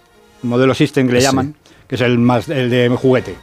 modelo 0.43 0.73
System 0.73 1.07
que 1.07 1.13
le 1.13 1.21
llaman, 1.21 1.55
que 1.87 1.95
es 1.95 2.01
el 2.01 2.17
más 2.17 2.49
el 2.49 2.69
de 2.69 2.89
juguete. 2.89 3.35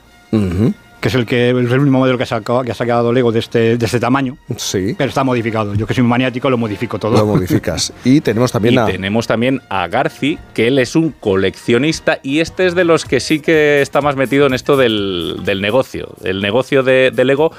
Que 1.00 1.08
es 1.08 1.14
el 1.16 1.26
que 1.26 1.50
el 1.50 1.56
último 1.56 1.98
modelo 1.98 2.16
que 2.16 2.22
ha 2.22 2.26
sacado, 2.26 2.62
que 2.62 2.70
ha 2.70 2.74
sacado 2.74 3.12
Lego 3.12 3.30
de 3.30 3.38
este, 3.38 3.76
de 3.76 3.84
este 3.84 4.00
tamaño. 4.00 4.38
Sí. 4.56 4.94
Pero 4.96 5.10
está 5.10 5.22
modificado. 5.22 5.74
Yo 5.74 5.86
que 5.86 5.92
soy 5.92 6.00
un 6.00 6.08
maniático 6.08 6.48
lo 6.48 6.56
modifico 6.56 6.98
todo. 6.98 7.14
Lo 7.18 7.26
modificas. 7.26 7.92
Y 8.06 8.22
tenemos 8.22 8.52
también 8.52 8.78
a. 8.78 8.86
Tenemos 8.86 9.26
también 9.26 9.60
a 9.68 9.86
Garci, 9.86 10.38
que 10.54 10.66
él 10.68 10.78
es 10.78 10.96
un 10.96 11.10
coleccionista 11.10 12.20
y 12.22 12.40
este 12.40 12.64
es 12.66 12.74
de 12.74 12.84
los 12.84 13.04
que 13.04 13.20
sí 13.20 13.40
que 13.40 13.82
está 13.82 14.00
más 14.00 14.16
metido 14.16 14.46
en 14.46 14.54
esto 14.54 14.78
del, 14.78 15.40
del 15.44 15.60
negocio. 15.60 16.08
El 16.24 16.40
negocio 16.40 16.82
de, 16.82 17.10
de 17.10 17.24
Lego 17.26 17.52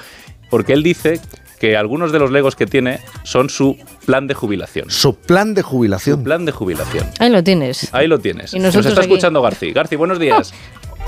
porque 0.50 0.72
él 0.72 0.82
dice 0.82 1.20
que 1.58 1.76
algunos 1.76 2.12
de 2.12 2.18
los 2.18 2.30
legos 2.30 2.54
que 2.54 2.66
tiene 2.66 3.00
son 3.22 3.48
su 3.48 3.78
plan 4.04 4.26
de 4.26 4.34
jubilación. 4.34 4.90
Su 4.90 5.14
plan 5.16 5.54
de 5.54 5.62
jubilación. 5.62 6.18
Su 6.18 6.24
plan 6.24 6.44
de 6.44 6.52
jubilación. 6.52 7.06
Ahí 7.18 7.30
lo 7.30 7.42
tienes. 7.42 7.88
Ahí 7.94 8.06
lo 8.08 8.18
tienes. 8.18 8.52
Y 8.54 8.58
Nos 8.58 8.74
está 8.76 9.00
escuchando 9.00 9.40
Garci. 9.40 9.72
Garci, 9.72 9.96
buenos 9.96 10.18
días. 10.20 10.52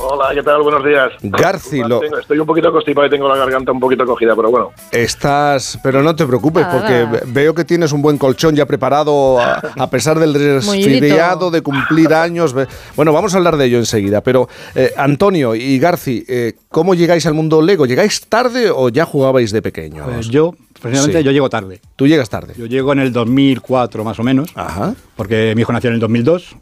Hola, 0.01 0.31
¿qué 0.33 0.43
tal? 0.45 0.63
Buenos 0.63 0.85
días. 0.85 1.13
Garci, 1.23 1.81
estoy 2.21 2.39
un 2.39 2.47
poquito 2.47 2.71
constipado 2.71 3.07
y 3.09 3.11
tengo 3.11 3.29
la 3.29 3.37
garganta 3.37 3.73
un 3.73 3.81
poquito 3.81 4.07
cogida, 4.07 4.37
pero 4.37 4.51
bueno. 4.51 4.71
Estás, 4.93 5.79
pero 5.83 6.03
no 6.03 6.15
te 6.15 6.25
preocupes, 6.25 6.67
porque 6.67 7.07
veo 7.27 7.53
que 7.53 7.65
tienes 7.65 7.91
un 7.93 8.01
buen 8.01 8.17
colchón 8.17 8.55
ya 8.55 8.65
preparado 8.65 9.41
a, 9.41 9.91
pesar 9.91 10.19
del 10.21 10.35
resfriado, 10.35 11.51
de 11.51 11.63
cumplir 11.63 12.15
años. 12.15 12.55
Bueno, 12.95 13.13
vamos 13.13 13.35
a 13.35 13.39
hablar 13.39 13.57
de 13.57 13.67
ello 13.67 13.79
enseguida, 13.79 14.23
pero 14.23 14.49
eh, 14.75 14.93
Antonio 14.97 15.57
y 15.57 15.79
Garci, 15.81 16.25
eh, 16.29 16.55
¿cómo 16.69 16.95
llegáis 16.95 17.27
al 17.27 17.35
mundo 17.35 17.61
Lego? 17.61 17.85
¿Llegáis 17.85 18.27
tarde 18.29 18.71
o 18.71 18.91
ya 18.91 19.05
jugabais 19.05 19.51
de 19.51 19.63
pequeños? 19.63 20.07
Pues 20.09 20.29
yo, 20.29 20.55
personalmente, 20.81 21.25
yo 21.25 21.33
llego 21.33 21.51
tarde. 21.51 21.81
¿Tú 21.97 22.07
llegas 22.07 22.31
tarde? 22.31 22.55
Yo 22.57 22.67
llego 22.67 22.93
en 22.93 23.01
el 23.01 23.13
2004 23.13 24.05
más 24.05 24.19
o 24.21 24.23
menos, 24.23 24.51
Ajá. 24.55 24.95
porque 25.17 25.55
mi 25.57 25.63
hijo 25.63 25.73
nació 25.73 25.89
en 25.89 25.95
el 25.95 26.01
2002 26.01 26.57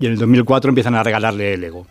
y 0.00 0.06
en 0.06 0.12
el 0.12 0.18
2004 0.18 0.70
empiezan 0.70 0.96
a 0.96 1.04
regalarle 1.04 1.56
Lego. 1.56 1.86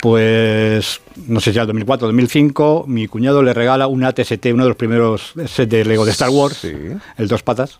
Pues 0.00 1.00
no 1.26 1.40
sé 1.40 1.52
si 1.52 1.58
al 1.58 1.66
2004 1.66 2.08
2005, 2.08 2.84
mi 2.86 3.06
cuñado 3.06 3.42
le 3.42 3.54
regala 3.54 3.86
un 3.86 4.04
ATST, 4.04 4.46
uno 4.52 4.64
de 4.64 4.68
los 4.70 4.76
primeros 4.76 5.32
sets 5.46 5.70
de 5.70 5.84
Lego 5.84 6.04
de 6.04 6.12
Star 6.12 6.30
Wars, 6.30 6.64
el 6.64 7.28
dos 7.28 7.42
patas, 7.42 7.78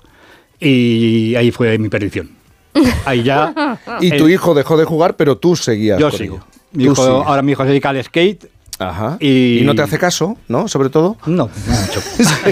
y 0.60 1.34
ahí 1.36 1.50
fue 1.50 1.78
mi 1.78 1.88
perdición. 1.88 2.30
Ahí 3.06 3.22
ya. 3.22 3.78
y 4.00 4.16
tu 4.16 4.28
hijo 4.28 4.54
dejó 4.54 4.76
de 4.76 4.84
jugar, 4.84 5.16
pero 5.16 5.36
tú 5.38 5.56
seguías. 5.56 5.98
Yo 5.98 6.10
sigo. 6.10 6.40
Mi 6.72 6.84
hijo, 6.84 7.02
ahora 7.02 7.42
mi 7.42 7.52
hijo 7.52 7.62
se 7.62 7.70
dedica 7.70 7.88
al 7.88 8.04
skate. 8.04 8.46
Ajá. 8.78 9.16
Y, 9.18 9.62
no 9.64 9.74
te 9.74 9.82
hace 9.82 9.98
caso, 9.98 10.36
¿no? 10.46 10.68
Sobre 10.68 10.88
todo. 10.88 11.16
No, 11.26 11.50
no 11.66 11.74
mucho. 11.80 12.00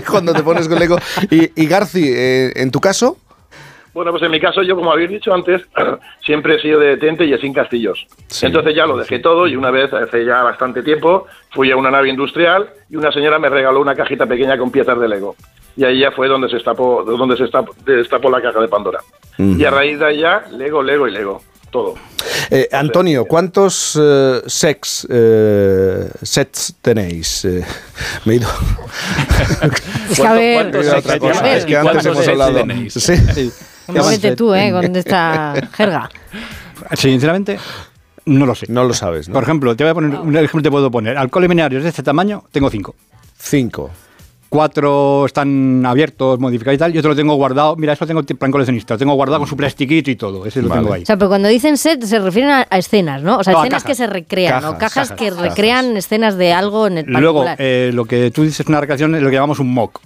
Cuando 0.11 0.33
te 0.33 0.43
pones 0.43 0.67
con 0.67 0.79
Lego. 0.79 0.99
Y, 1.31 1.51
y 1.55 1.67
Garci, 1.67 2.03
eh, 2.05 2.53
¿en 2.57 2.71
tu 2.71 2.81
caso? 2.81 3.19
Bueno, 3.97 4.11
pues 4.11 4.25
en 4.25 4.31
mi 4.31 4.39
caso, 4.39 4.63
yo 4.63 4.77
como 4.77 4.93
habéis 4.93 5.09
dicho 5.09 5.33
antes, 5.33 5.63
siempre 6.23 6.57
he 6.57 6.61
sido 6.61 6.79
de 6.79 6.99
Tente 6.99 7.25
y 7.25 7.35
sin 7.39 7.55
Castillos. 7.55 8.07
Entonces 8.43 8.75
ya 8.75 8.85
lo 8.85 8.99
dejé 8.99 9.21
todo 9.21 9.47
y 9.47 9.57
una 9.57 9.71
vez, 9.71 9.91
hace 9.91 10.23
ya 10.23 10.43
bastante 10.43 10.83
tiempo, 10.83 11.27
fui 11.49 11.71
a 11.71 11.77
una 11.77 11.91
nave 11.91 12.11
industrial 12.11 12.69
y 12.91 12.97
una 12.97 13.11
señora 13.11 13.39
me 13.39 13.49
regaló 13.49 13.81
una 13.81 13.95
cajita 13.95 14.27
pequeña 14.27 14.59
con 14.59 14.71
piezas 14.71 15.01
de 15.01 15.09
Lego. 15.09 15.35
Y 15.79 15.85
ahí 15.85 16.01
ya 16.01 16.11
fue 16.11 16.29
donde 16.29 16.51
se 16.51 16.57
destapó, 16.57 17.05
donde 17.05 17.39
se 17.39 17.45
destapó, 17.87 18.29
la 18.29 18.43
caja 18.43 18.61
de 18.61 18.69
Pandora. 18.69 19.01
Y 19.39 19.65
a 19.65 19.71
raíz 19.71 19.99
de 19.99 20.05
ahí 20.05 20.19
ya, 20.19 20.45
Lego, 20.51 20.83
Lego 20.83 21.09
y 21.09 21.13
Lego. 21.13 21.41
Todo. 21.71 21.95
Eh, 22.51 22.69
Antonio, 22.73 23.25
¿cuántos 23.25 23.99
eh, 23.99 24.43
sex, 24.47 25.07
eh, 25.11 26.07
sets 26.21 26.75
tenéis? 26.83 27.49
me 28.27 28.35
he 28.35 28.37
ido. 28.37 28.49
es 30.11 30.21
que 30.21 30.27
a 30.27 30.33
ver, 30.35 30.77
es 30.77 31.65
que 31.65 31.77
antes 31.79 32.05
hemos 32.05 32.29
hablado. 32.29 32.63
Sí. 32.91 33.51
Muévete 33.89 34.37
tú, 34.37 34.55
¿eh? 34.55 34.71
Con 34.73 34.95
esta 34.97 35.55
jerga. 35.73 36.11
Sinceramente, 36.95 37.59
no 38.27 38.45
lo 38.45 38.55
sé. 38.55 38.67
No 38.69 38.85
lo 38.85 38.93
sabes, 38.93 39.29
¿no? 39.29 39.35
Por 39.35 39.45
ejemplo, 39.45 39.77
te 39.77 39.85
voy 39.85 39.91
a 39.93 39.95
poner 39.95 40.19
un 40.19 40.37
ejemplo 40.37 40.63
te 40.63 40.71
puedo 40.71 40.91
poner. 40.91 41.17
Alcohol 41.17 41.47
linearios 41.49 41.83
de 41.83 41.89
este 41.89 42.03
tamaño, 42.03 42.45
tengo 42.51 42.69
cinco. 42.71 42.95
Cinco. 43.39 43.91
Cuatro 44.49 45.27
están 45.27 45.85
abiertos, 45.85 46.39
modificados 46.39 46.77
y 46.77 46.79
tal. 46.79 46.93
Yo 46.93 47.03
te 47.03 47.09
lo 47.09 47.17
tengo 47.17 47.35
guardado. 47.35 47.77
Mira, 47.77 47.93
eso 47.93 48.07
tengo 48.07 48.23
plan 48.23 48.51
coleccionista. 48.51 48.95
Lo 48.95 48.99
tengo 48.99 49.15
guardado 49.15 49.41
con 49.41 49.49
su 49.49 49.57
plastiquito 49.57 50.11
y 50.11 50.17
todo. 50.17 50.47
Ese 50.47 50.63
lo 50.63 50.71
tengo 50.71 50.93
ahí. 50.93 51.03
O 51.03 51.07
sea, 51.07 51.17
pero 51.17 51.29
cuando 51.29 51.49
dicen 51.49 51.77
set 51.77 52.03
se 52.05 52.19
refieren 52.19 52.51
a, 52.51 52.63
escenas, 52.77 53.23
¿no? 53.23 53.39
O 53.39 53.45
sea, 53.45 53.55
escenas 53.55 53.85
que 53.85 53.95
se 53.95 54.07
recrean, 54.07 54.63
¿no? 54.63 54.79
Cajas, 54.79 55.13
que 55.13 55.31
recrean 55.31 55.97
escenas 55.97 56.37
de 56.37 56.53
algo 56.53 56.87
en 56.87 56.99
el 56.99 57.05
particular. 57.05 57.23
Luego, 57.23 57.45
eh, 57.59 57.91
lo 57.93 58.05
que 58.05 58.31
tú 58.31 58.45
dices 58.45 58.67
una 58.67 58.81
recreación 58.81 59.15
es 59.15 59.23
lo 59.23 59.29
que 59.29 59.35
llamamos 59.35 59.59
un 59.59 59.73
mock. 59.73 60.01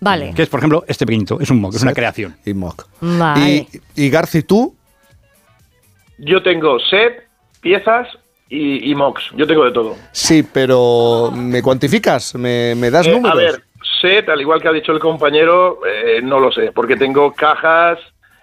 Vale. 0.00 0.32
Que 0.34 0.42
es, 0.42 0.48
por 0.48 0.60
ejemplo, 0.60 0.84
este 0.86 1.06
pinto. 1.06 1.40
Es 1.40 1.50
un 1.50 1.60
mock, 1.60 1.74
es 1.74 1.82
una 1.82 1.92
creación. 1.92 2.36
Y 2.44 2.54
mock. 2.54 2.86
Vale. 3.00 3.66
Y, 3.94 4.04
y 4.04 4.10
Garci, 4.10 4.42
¿tú? 4.42 4.74
Yo 6.18 6.42
tengo 6.42 6.78
set, 6.80 7.26
piezas 7.60 8.08
y, 8.50 8.94
mocks. 8.94 9.30
Yo 9.36 9.46
tengo 9.46 9.64
de 9.64 9.72
todo. 9.72 9.96
Sí, 10.12 10.42
pero 10.42 11.30
¿me 11.34 11.62
cuantificas? 11.62 12.34
¿Me, 12.34 12.74
das 12.90 13.06
eh, 13.06 13.12
números? 13.12 13.32
A 13.32 13.36
ver, 13.36 13.62
set, 14.00 14.28
al 14.28 14.40
igual 14.40 14.60
que 14.60 14.68
ha 14.68 14.72
dicho 14.72 14.92
el 14.92 14.98
compañero, 14.98 15.80
eh, 15.86 16.20
no 16.22 16.40
lo 16.40 16.50
sé, 16.50 16.72
porque 16.72 16.96
tengo 16.96 17.32
cajas 17.32 17.98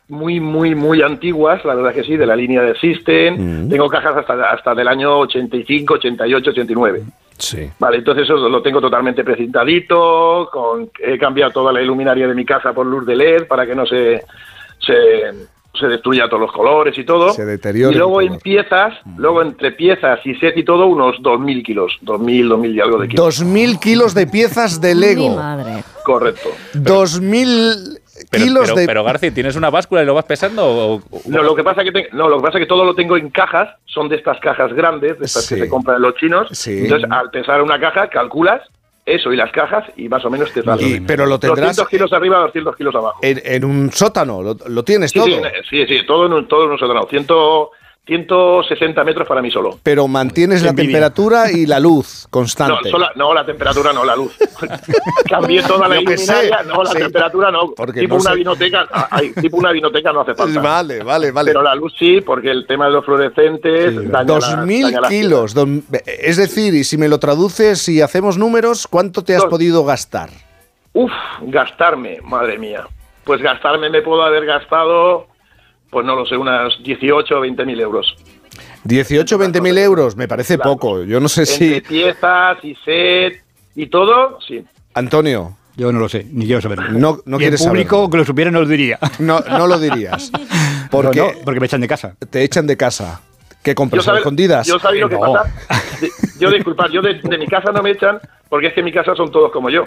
muy, 0.07 0.39
muy, 0.39 0.75
muy 0.75 1.01
antiguas, 1.01 1.63
la 1.65 1.75
verdad 1.75 1.93
que 1.93 2.03
sí, 2.03 2.15
de 2.15 2.25
la 2.25 2.35
línea 2.35 2.61
de 2.61 2.75
System. 2.75 3.65
Mm. 3.65 3.69
Tengo 3.69 3.87
cajas 3.89 4.17
hasta, 4.17 4.51
hasta 4.51 4.75
del 4.75 4.87
año 4.87 5.19
85, 5.19 5.95
88, 5.95 6.49
89. 6.51 7.03
Sí. 7.37 7.69
Vale, 7.79 7.97
entonces 7.97 8.23
eso 8.23 8.35
lo 8.49 8.61
tengo 8.61 8.79
totalmente 8.79 9.23
precintadito, 9.23 10.49
con, 10.51 10.89
he 10.99 11.17
cambiado 11.17 11.51
toda 11.51 11.73
la 11.73 11.81
iluminaria 11.81 12.27
de 12.27 12.35
mi 12.35 12.45
casa 12.45 12.71
por 12.73 12.85
luz 12.85 13.05
de 13.05 13.15
LED 13.15 13.47
para 13.47 13.65
que 13.65 13.75
no 13.75 13.85
se, 13.85 14.23
se 14.79 15.47
se 15.79 15.87
destruye 15.87 16.21
a 16.21 16.29
todos 16.29 16.41
los 16.41 16.51
colores 16.51 16.97
y 16.97 17.03
todo. 17.03 17.31
Se 17.33 17.45
deteriora. 17.45 17.93
Y 17.93 17.97
luego 17.97 18.21
en 18.21 18.37
piezas, 18.39 18.93
luego 19.17 19.41
entre 19.41 19.71
piezas 19.71 20.19
y 20.25 20.35
set 20.35 20.57
y 20.57 20.63
todo, 20.63 20.87
unos 20.87 21.17
2.000 21.17 21.63
kilos. 21.63 21.97
2.000, 22.03 22.47
2.000 22.47 22.73
y 22.73 22.79
algo 22.79 22.97
de 22.99 23.07
kilos. 23.09 23.43
2.000 23.43 23.79
kilos 23.79 24.13
de 24.13 24.27
piezas 24.27 24.81
de 24.81 24.95
Lego. 24.95 25.29
Mi 25.29 25.35
madre. 25.35 25.83
Correcto. 26.03 26.49
2.000 26.73 27.99
Pero, 28.29 28.43
kilos 28.45 28.63
pero, 28.65 28.75
de... 28.75 28.85
pero, 28.87 29.03
García, 29.03 29.33
¿tienes 29.33 29.55
una 29.55 29.69
báscula 29.69 30.03
y 30.03 30.05
lo 30.05 30.13
vas 30.13 30.25
pesando? 30.25 30.65
O, 30.65 30.95
o- 30.95 31.01
No, 31.25 31.43
lo 31.43 31.55
que 31.55 31.63
pasa 31.63 31.83
que 31.83 31.91
te- 31.91 32.09
no, 32.13 32.27
lo 32.29 32.37
que 32.37 32.43
pasa 32.43 32.59
que 32.59 32.65
todo 32.65 32.83
lo 32.85 32.95
tengo 32.95 33.17
en 33.17 33.29
cajas, 33.29 33.69
son 33.85 34.09
de 34.09 34.15
estas 34.17 34.39
cajas 34.39 34.73
grandes, 34.73 35.17
de 35.19 35.25
estas 35.25 35.45
Sí. 35.45 35.55
que 35.55 35.61
se 35.61 35.69
compran 35.69 35.97
en 35.97 36.01
los 36.03 36.15
chinos. 36.15 36.47
Sí. 36.51 36.83
Entonces, 36.83 37.09
al 37.11 37.29
pesar 37.29 37.61
una 37.61 37.79
caja, 37.79 38.07
calculas 38.09 38.61
eso 39.05 39.31
y 39.31 39.37
las 39.37 39.51
cajas 39.51 39.85
y 39.97 40.09
más 40.09 40.25
o 40.25 40.29
menos 40.31 40.51
te 40.51 40.63
sale. 40.63 40.81
Y- 40.83 40.99
pero 41.01 41.25
lo 41.27 41.39
tendrás 41.39 41.75
200 41.75 41.87
kilos 41.89 42.13
arriba, 42.13 42.39
200 42.39 42.75
kilos 42.75 42.95
abajo. 42.95 43.19
en, 43.21 43.39
en 43.45 43.63
un 43.63 43.91
sótano, 43.91 44.41
lo, 44.41 44.57
lo 44.67 44.83
tienes 44.83 45.11
Sí, 45.11 45.19
todo. 45.19 45.27
sí, 45.27 45.41
sí, 45.69 45.85
sí, 45.87 46.05
todo 46.07 46.25
en 46.25 46.33
un, 46.33 46.47
todo 46.47 46.65
en 46.65 46.71
un 46.71 46.77
sótano. 46.79 47.05
100, 47.07 47.27
160 48.05 49.03
metros 49.03 49.27
para 49.27 49.41
mí 49.41 49.49
solo. 49.49 49.79
Pero 49.81 50.07
mantienes 50.07 50.61
la 50.61 50.69
envidia. 50.69 50.91
temperatura 50.91 51.51
y 51.51 51.65
la 51.65 51.79
luz 51.79 52.23
No, 52.25 52.29
constante. 52.31 52.89
sola- 52.91 53.11
no, 53.15 53.33
la 53.33 53.45
temperatura 53.45 53.91
no, 53.93 54.03
la 54.05 54.15
luz. 54.15 54.31
Cambié 55.29 55.63
toda 55.63 55.87
la 55.87 55.99
iluminaria, 55.99 56.63
no, 56.67 56.83
la 56.83 56.91
sí. 56.91 56.97
temperatura 56.99 57.51
no. 57.51 57.71
Porque 57.75 58.01
tipo 58.01 58.15
no 58.15 58.21
una 58.21 58.31
sé. 58.31 58.35
vinoteca, 58.37 58.87
ay, 59.09 59.31
tipo 59.41 59.57
una 59.57 59.71
vinoteca 59.71 60.13
no 60.13 60.21
hace 60.21 60.35
falta. 60.35 60.59
Vale, 60.61 61.03
vale, 61.03 61.31
vale. 61.31 61.49
Pero 61.49 61.63
la 61.63 61.73
luz 61.75 61.93
sí, 61.97 62.21
porque 62.21 62.51
el 62.51 62.67
tema 62.67 62.85
de 62.85 62.91
los 62.91 63.05
fluorescentes 63.05 63.95
daña 63.95 64.09
la- 64.11 64.23
Dos 64.23 64.49
daña 64.51 64.61
mil 64.65 64.91
las 64.91 65.09
kilos. 65.09 65.53
Don- 65.53 65.83
es 66.05 66.37
decir, 66.37 66.73
y 66.75 66.83
si 66.83 66.97
me 66.97 67.07
lo 67.07 67.19
traduces 67.19 67.89
y 67.89 68.01
hacemos 68.01 68.37
números, 68.37 68.87
¿cuánto 68.87 69.23
te 69.23 69.35
has 69.35 69.45
podido 69.45 69.83
gastar? 69.83 70.29
Uf, 70.93 71.11
gastarme, 71.41 72.19
madre 72.23 72.57
mía. 72.57 72.87
Pues 73.23 73.41
gastarme 73.41 73.89
me 73.89 74.01
puedo 74.01 74.21
haber 74.23 74.45
gastado, 74.45 75.27
pues 75.89 76.05
no 76.05 76.15
lo 76.15 76.25
sé, 76.25 76.35
unas 76.37 76.73
18 76.83 77.37
o 77.37 77.41
20 77.41 77.65
mil 77.65 77.79
euros. 77.79 78.15
18 78.83 79.37
20 79.37 79.61
mil 79.61 79.77
euros, 79.77 80.15
me 80.15 80.27
parece 80.27 80.55
Claro. 80.57 80.71
poco. 80.71 81.03
Yo 81.03 81.19
no 81.19 81.27
sé 81.27 81.41
Entre 81.41 81.55
si. 81.75 81.81
piezas 81.81 82.63
y 82.63 82.75
set 82.85 83.43
y 83.75 83.87
todo, 83.87 84.39
sí. 84.47 84.63
Antonio, 84.93 85.57
Yo 85.77 85.91
no 85.91 85.99
lo 85.99 86.07
sé, 86.07 86.25
ni 86.31 86.45
quiero 86.45 86.61
saberlo. 86.61 86.87
No- 86.91 87.19
no 87.25 87.35
y 87.35 87.43
el 87.43 87.49
quieres 87.49 87.61
público 87.65 87.95
saberlo. 87.97 88.09
que 88.11 88.17
lo 88.19 88.23
supiera 88.25 88.49
no 88.51 88.61
lo 88.61 88.65
diría. 88.67 88.97
no, 89.19 89.41
no 89.41 89.67
lo 89.67 89.77
dirías. 89.77 90.31
Porque 90.89 91.19
No, 91.19 91.25
no, 91.27 91.31
porque 91.43 91.59
me 91.59 91.65
echan 91.65 91.81
de 91.81 91.87
casa. 91.89 92.15
te 92.29 92.43
echan 92.43 92.65
de 92.65 92.77
casa. 92.77 93.19
¿Qué 93.61 93.75
compras? 93.75 94.03
¿A 94.03 94.05
sabes, 94.05 94.19
escondidas? 94.19 94.65
yo 94.67 94.79
sabía 94.79 95.01
lo 95.01 95.09
que 95.09 95.15
No. 95.15 95.33
pasa. 95.33 95.51
De- 95.99 96.09
Yo, 96.39 96.49
disculpad, 96.49 96.85
yo 96.91 97.01
de, 97.01 97.15
de 97.21 97.37
mi 97.37 97.47
casa 97.47 97.73
no 97.73 97.81
me 97.83 97.91
echan 97.91 98.19
porque 98.47 98.67
es 98.67 98.73
que 98.73 98.79
en 98.79 98.85
mi 98.85 98.93
casa 98.93 99.15
son 99.15 99.29
todos 99.31 99.51
como 99.51 99.69
yo. 99.69 99.83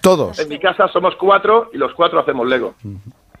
Todos. 0.00 0.38
En 0.40 0.48
mi 0.48 0.58
casa 0.58 0.88
somos 0.92 1.14
cuatro 1.16 1.70
y 1.72 1.78
los 1.78 1.92
cuatro 1.94 2.18
hacemos 2.20 2.48
Lego. 2.48 2.74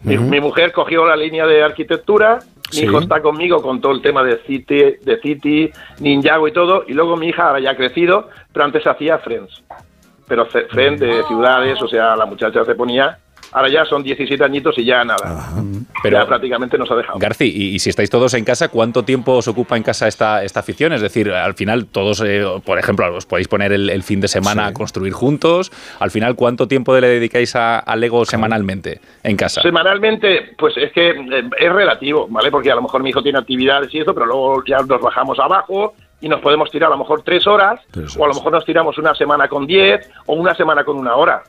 Mi, 0.02 0.16
mi 0.18 0.40
mujer 0.40 0.72
cogió 0.72 1.04
la 1.06 1.16
línea 1.16 1.46
de 1.46 1.62
arquitectura, 1.62 2.38
mi 2.72 2.78
Sí. 2.78 2.84
hijo 2.84 2.98
está 2.98 3.20
conmigo 3.22 3.62
con 3.62 3.80
todo 3.80 3.92
el 3.92 4.02
tema 4.02 4.22
de 4.24 4.38
City, 4.46 4.96
de 5.02 5.20
City, 5.22 5.70
Ninjago 6.00 6.48
y 6.48 6.52
todo, 6.52 6.84
y 6.86 6.94
luego 6.94 7.16
mi 7.16 7.28
hija 7.28 7.46
ahora 7.48 7.60
ya 7.60 7.70
ha 7.70 7.76
crecido, 7.76 8.28
pero 8.52 8.64
antes 8.64 8.86
hacía 8.86 9.18
Friends. 9.18 9.62
Pero 10.26 10.46
Friends 10.46 11.00
de 11.00 11.22
ciudades, 11.24 11.80
o 11.80 11.86
sea, 11.86 12.16
la 12.16 12.26
muchacha 12.26 12.64
se 12.64 12.74
ponía, 12.74 13.18
ahora 13.52 13.68
ya 13.68 13.84
son 13.84 14.02
17 14.02 14.42
añitos 14.44 14.76
y 14.78 14.84
ya 14.84 15.04
nada. 15.04 15.48
Pero- 16.02 16.18
ya 16.18 16.26
prácticamente 16.26 16.76
nos 16.78 16.90
ha 16.90 16.96
dejado. 16.96 17.18
Garci, 17.18 17.44
y, 17.46 17.74
y 17.74 17.78
si 17.78 17.90
estáis 17.90 18.10
todos 18.10 18.34
en 18.34 18.44
casa, 18.44 18.68
¿cuánto 18.68 19.02
tiempo 19.04 19.32
os 19.32 19.48
ocupa 19.48 19.76
en 19.76 19.82
casa 19.82 20.06
esta, 20.08 20.44
esta 20.44 20.60
afición? 20.60 20.92
Es 20.92 21.00
decir, 21.00 21.30
al 21.32 21.54
final 21.54 21.86
todos, 21.86 22.22
eh, 22.24 22.44
por 22.64 22.78
ejemplo, 22.78 23.14
os 23.14 23.26
podéis 23.26 23.48
poner 23.48 23.72
el, 23.72 23.90
el 23.90 24.02
fin 24.02 24.20
de 24.20 24.28
semana 24.28 24.66
a 24.66 24.72
construir 24.72 25.12
juntos. 25.12 25.72
Al 26.00 26.10
final, 26.10 26.34
¿cuánto 26.36 26.68
tiempo 26.68 26.94
le 26.98 27.08
dedicáis 27.08 27.56
a, 27.56 27.78
a 27.78 27.96
Lego 27.96 28.24
semanalmente 28.24 29.00
en 29.22 29.36
casa? 29.36 29.62
Semanalmente, 29.62 30.54
pues 30.58 30.76
es 30.76 30.92
que 30.92 31.10
eh, 31.10 31.50
es 31.58 31.72
relativo, 31.72 32.26
¿vale? 32.30 32.50
Porque 32.50 32.70
a 32.70 32.74
lo 32.74 32.82
mejor 32.82 33.02
mi 33.02 33.10
hijo 33.10 33.22
tiene 33.22 33.38
actividades 33.38 33.92
y 33.94 34.00
eso, 34.00 34.12
pero 34.14 34.26
luego 34.26 34.62
ya 34.66 34.78
nos 34.78 35.00
bajamos 35.00 35.38
abajo 35.38 35.94
y 36.20 36.28
nos 36.28 36.40
podemos 36.40 36.70
tirar 36.70 36.88
a 36.88 36.94
lo 36.94 36.98
mejor 36.98 37.22
tres 37.22 37.46
horas, 37.46 37.80
Tres 37.90 38.16
o 38.16 38.24
a 38.24 38.28
lo 38.28 38.34
mejor 38.34 38.52
nos 38.52 38.64
tiramos 38.64 38.96
una 38.98 39.14
semana 39.14 39.48
con 39.48 39.66
diez, 39.66 40.08
o 40.26 40.34
una 40.34 40.54
semana 40.54 40.82
con 40.84 40.96
una 40.96 41.14
hora. 41.14 41.42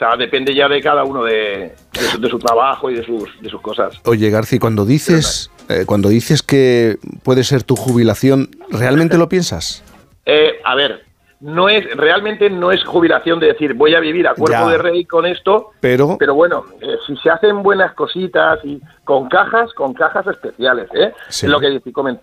O 0.00 0.02
sea, 0.02 0.16
depende 0.16 0.54
ya 0.54 0.66
de 0.66 0.80
cada 0.80 1.04
uno 1.04 1.24
de, 1.24 1.74
de 1.92 2.00
su, 2.00 2.18
de 2.18 2.30
su 2.30 2.38
trabajo 2.38 2.90
y 2.90 2.94
de 2.94 3.04
sus, 3.04 3.38
de 3.42 3.50
sus 3.50 3.60
cosas. 3.60 4.00
Oye, 4.06 4.30
Garci, 4.30 4.58
cuando 4.58 4.86
dices, 4.86 5.50
eh, 5.68 5.84
cuando 5.84 6.08
dices 6.08 6.42
que 6.42 6.96
puede 7.22 7.44
ser 7.44 7.64
tu 7.64 7.76
jubilación, 7.76 8.48
¿realmente 8.70 9.18
lo 9.18 9.28
piensas? 9.28 9.84
Eh, 10.24 10.58
a 10.64 10.74
ver, 10.74 11.04
no 11.40 11.68
es 11.68 11.84
realmente 11.98 12.48
no 12.48 12.72
es 12.72 12.82
jubilación 12.82 13.40
de 13.40 13.48
decir 13.48 13.74
voy 13.74 13.94
a 13.94 14.00
vivir 14.00 14.26
a 14.26 14.32
cuerpo 14.34 14.58
Ya. 14.64 14.70
de 14.70 14.78
rey 14.78 15.04
con 15.04 15.26
esto, 15.26 15.72
Pero, 15.80 16.16
Pero 16.18 16.34
bueno, 16.34 16.64
eh, 16.80 16.96
si 17.06 17.14
se 17.18 17.28
hacen 17.28 17.62
buenas 17.62 17.92
cositas 17.92 18.58
y 18.64 18.80
con 19.04 19.28
cajas, 19.28 19.70
con 19.74 19.92
cajas 19.92 20.26
especiales, 20.28 20.88
¿eh? 20.94 21.12
Sí. 21.28 21.44
Es 21.44 21.52
lo 21.52 21.60
que 21.60 21.78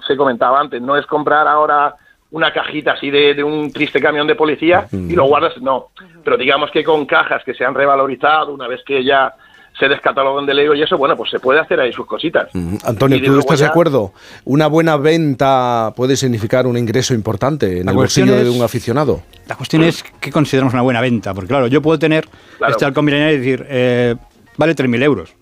se 0.08 0.18
comentaba 0.18 0.60
antes, 0.60 0.82
no 0.82 0.98
es 0.98 1.06
comprar 1.06 1.48
ahora 1.48 1.96
una 2.32 2.52
cajita 2.52 2.92
así 2.94 3.10
de, 3.10 3.34
de 3.34 3.44
un 3.44 3.72
triste 3.72 4.02
camión 4.02 4.28
de 4.28 4.36
policía 4.36 4.88
y 4.92 5.14
lo 5.14 5.26
guardas, 5.26 5.54
no. 5.62 5.88
Pero 6.24 6.38
digamos 6.38 6.72
que 6.72 6.84
con 6.84 7.06
cajas 7.06 7.44
que 7.46 7.54
se 7.54 7.64
han 7.64 7.74
revalorizado 7.74 8.54
una 8.54 8.68
vez 8.68 8.82
que 8.86 9.04
ya 9.04 9.34
se 9.80 9.88
descatalogan 9.88 10.46
de 10.48 10.56
Lego 10.56 10.74
y 10.74 10.82
eso, 10.82 10.98
bueno, 10.98 11.16
pues 11.16 11.30
se 11.30 11.40
puede 11.40 11.60
hacer 11.60 11.80
ahí 11.80 11.94
sus 11.94 12.08
cositas. 12.08 12.50
mm, 12.54 12.78
Antonio, 12.84 13.22
¿tú 13.24 13.38
estás 13.40 13.60
de 13.60 13.68
acuerdo? 13.68 14.12
Una 14.44 14.66
buena 14.68 14.98
venta 14.98 15.94
puede 15.96 16.16
significar 16.18 16.66
un 16.66 16.78
ingreso 16.78 17.14
importante 17.14 17.80
en 17.82 17.86
La 17.86 17.92
el 17.92 17.98
bolsillo 17.98 18.44
de 18.44 18.50
un 18.50 18.62
aficionado. 18.64 19.22
La 19.48 19.56
cuestión 19.56 19.84
es 19.84 20.04
qué 20.20 20.32
consideramos 20.32 20.74
una 20.74 20.82
buena 20.82 21.00
venta. 21.00 21.34
Porque 21.36 21.50
claro, 21.50 21.68
yo 21.68 21.82
puedo 21.82 22.00
tener 22.00 22.28
Claro. 22.58 22.72
este 22.72 22.86
halcón 22.86 23.06
milenario 23.06 23.36
y 23.36 23.38
decir, 23.38 23.66
eh, 23.70 24.16
vale 24.58 24.74
3.000 24.76 25.04
euros. 25.04 25.34